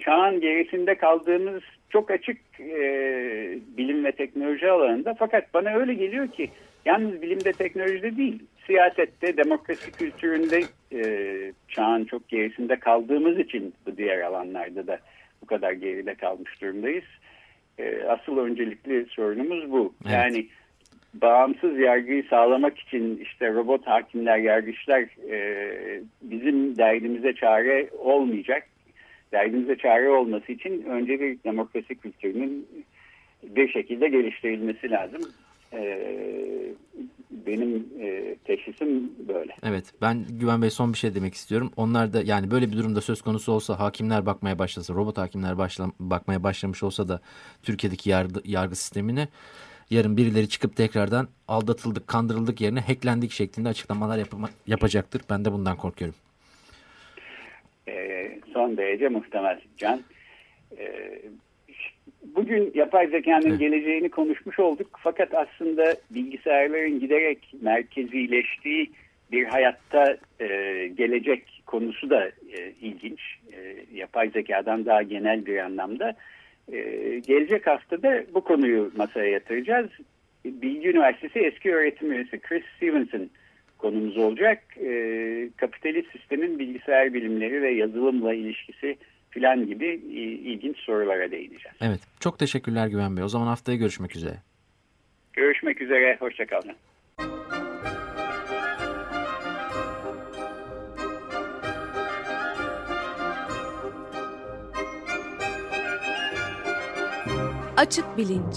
Çağın 0.00 0.40
gerisinde 0.40 0.94
kaldığımız 0.94 1.62
çok 1.90 2.10
açık 2.10 2.38
e, 2.60 2.82
bilim 3.76 4.04
ve 4.04 4.12
teknoloji 4.12 4.70
alanında 4.70 5.14
fakat 5.18 5.54
bana 5.54 5.74
öyle 5.74 5.94
geliyor 5.94 6.28
ki 6.28 6.50
yalnız 6.84 7.22
bilimde 7.22 7.52
teknolojide 7.52 8.16
değil 8.16 8.42
siyasette, 8.66 9.36
demokrasi 9.36 9.92
kültüründe 9.92 10.62
e, 10.92 11.02
çağın 11.68 12.04
çok 12.04 12.28
gerisinde 12.28 12.78
kaldığımız 12.78 13.38
için 13.38 13.74
bu 13.86 13.96
diğer 13.96 14.20
alanlarda 14.20 14.86
da 14.86 14.98
bu 15.42 15.46
kadar 15.46 15.72
geride 15.72 16.14
kalmış 16.14 16.62
durumdayız. 16.62 17.04
E, 17.80 18.04
asıl 18.08 18.38
öncelikli 18.38 19.06
sorunumuz 19.10 19.70
bu. 19.72 19.94
Evet. 20.04 20.14
Yani 20.14 20.46
bağımsız 21.14 21.78
yargıyı 21.78 22.24
sağlamak 22.30 22.78
için 22.78 23.20
işte 23.22 23.54
robot 23.54 23.86
hakimler, 23.86 24.38
yargıçlar 24.38 25.00
e, 25.30 26.02
bizim 26.22 26.76
derdimize 26.78 27.32
çare 27.32 27.88
olmayacak. 27.98 28.66
Derdimize 29.32 29.76
çare 29.76 30.10
olması 30.10 30.52
için 30.52 30.82
önce 30.82 31.20
bir 31.20 31.38
demokrasi 31.44 31.94
kültürünün 31.94 32.66
bir 33.42 33.68
şekilde 33.68 34.08
geliştirilmesi 34.08 34.90
lazım. 34.90 35.22
Ee, 35.72 36.72
benim 37.30 37.88
e, 38.00 38.36
teşhisim 38.44 39.12
böyle. 39.28 39.52
Evet 39.62 39.84
ben 40.02 40.24
Güven 40.30 40.62
Bey 40.62 40.70
son 40.70 40.92
bir 40.92 40.98
şey 40.98 41.14
demek 41.14 41.34
istiyorum. 41.34 41.72
Onlar 41.76 42.12
da 42.12 42.22
yani 42.22 42.50
böyle 42.50 42.72
bir 42.72 42.76
durumda 42.76 43.00
söz 43.00 43.22
konusu 43.22 43.52
olsa 43.52 43.80
hakimler 43.80 44.26
bakmaya 44.26 44.58
başlasa 44.58 44.94
robot 44.94 45.18
hakimler 45.18 45.58
başla, 45.58 45.90
bakmaya 46.00 46.42
başlamış 46.42 46.82
olsa 46.82 47.08
da 47.08 47.20
Türkiye'deki 47.62 48.10
yargı, 48.10 48.40
yargı 48.44 48.76
sistemine 48.76 49.28
yarın 49.90 50.16
birileri 50.16 50.48
çıkıp 50.48 50.76
tekrardan 50.76 51.28
aldatıldık 51.48 52.08
kandırıldık 52.08 52.60
yerine 52.60 52.80
hacklendik 52.80 53.32
şeklinde 53.32 53.68
açıklamalar 53.68 54.18
yapma, 54.18 54.50
yapacaktır. 54.66 55.22
Ben 55.30 55.44
de 55.44 55.52
bundan 55.52 55.76
korkuyorum. 55.76 56.14
E, 57.88 57.94
son 58.52 58.76
derece 58.76 59.08
muhtemel 59.08 59.60
Can. 59.76 60.02
E, 60.78 60.84
bugün 62.36 62.72
yapay 62.74 63.06
zekanın 63.06 63.58
geleceğini 63.58 64.08
konuşmuş 64.08 64.58
olduk. 64.58 65.00
Fakat 65.02 65.34
aslında 65.34 65.96
bilgisayarların 66.10 67.00
giderek 67.00 67.54
merkezileştiği 67.62 68.90
bir 69.32 69.44
hayatta 69.44 70.16
e, 70.40 70.46
gelecek 70.94 71.62
konusu 71.66 72.10
da 72.10 72.28
e, 72.28 72.72
ilginç. 72.80 73.20
E, 73.52 73.76
yapay 73.94 74.30
zekadan 74.30 74.86
daha 74.86 75.02
genel 75.02 75.46
bir 75.46 75.58
anlamda. 75.58 76.14
E, 76.72 76.78
gelecek 77.26 77.66
haftada 77.66 78.24
bu 78.34 78.44
konuyu 78.44 78.92
masaya 78.96 79.30
yatıracağız. 79.30 79.90
Bilgi 80.44 80.88
Üniversitesi 80.88 81.38
eski 81.38 81.74
öğretim 81.74 82.12
üyesi 82.12 82.38
Chris 82.38 82.64
Stevenson 82.76 83.30
konumuz 83.78 84.18
olacak. 84.18 84.62
E, 84.76 85.48
kapitalist 85.56 86.12
sistemin 86.12 86.58
bilgisayar 86.58 87.14
bilimleri 87.14 87.62
ve 87.62 87.70
yazılımla 87.70 88.34
ilişkisi 88.34 88.96
filan 89.30 89.66
gibi 89.66 89.86
ilginç 90.44 90.76
sorulara 90.78 91.30
değineceğiz. 91.30 91.76
Evet. 91.80 92.00
Çok 92.20 92.38
teşekkürler 92.38 92.86
Güven 92.88 93.16
Bey. 93.16 93.24
O 93.24 93.28
zaman 93.28 93.46
haftaya 93.46 93.78
görüşmek 93.78 94.16
üzere. 94.16 94.36
Görüşmek 95.32 95.82
üzere. 95.82 96.16
Hoşçakalın. 96.20 96.76
Açık 107.76 108.18
Bilinç 108.18 108.56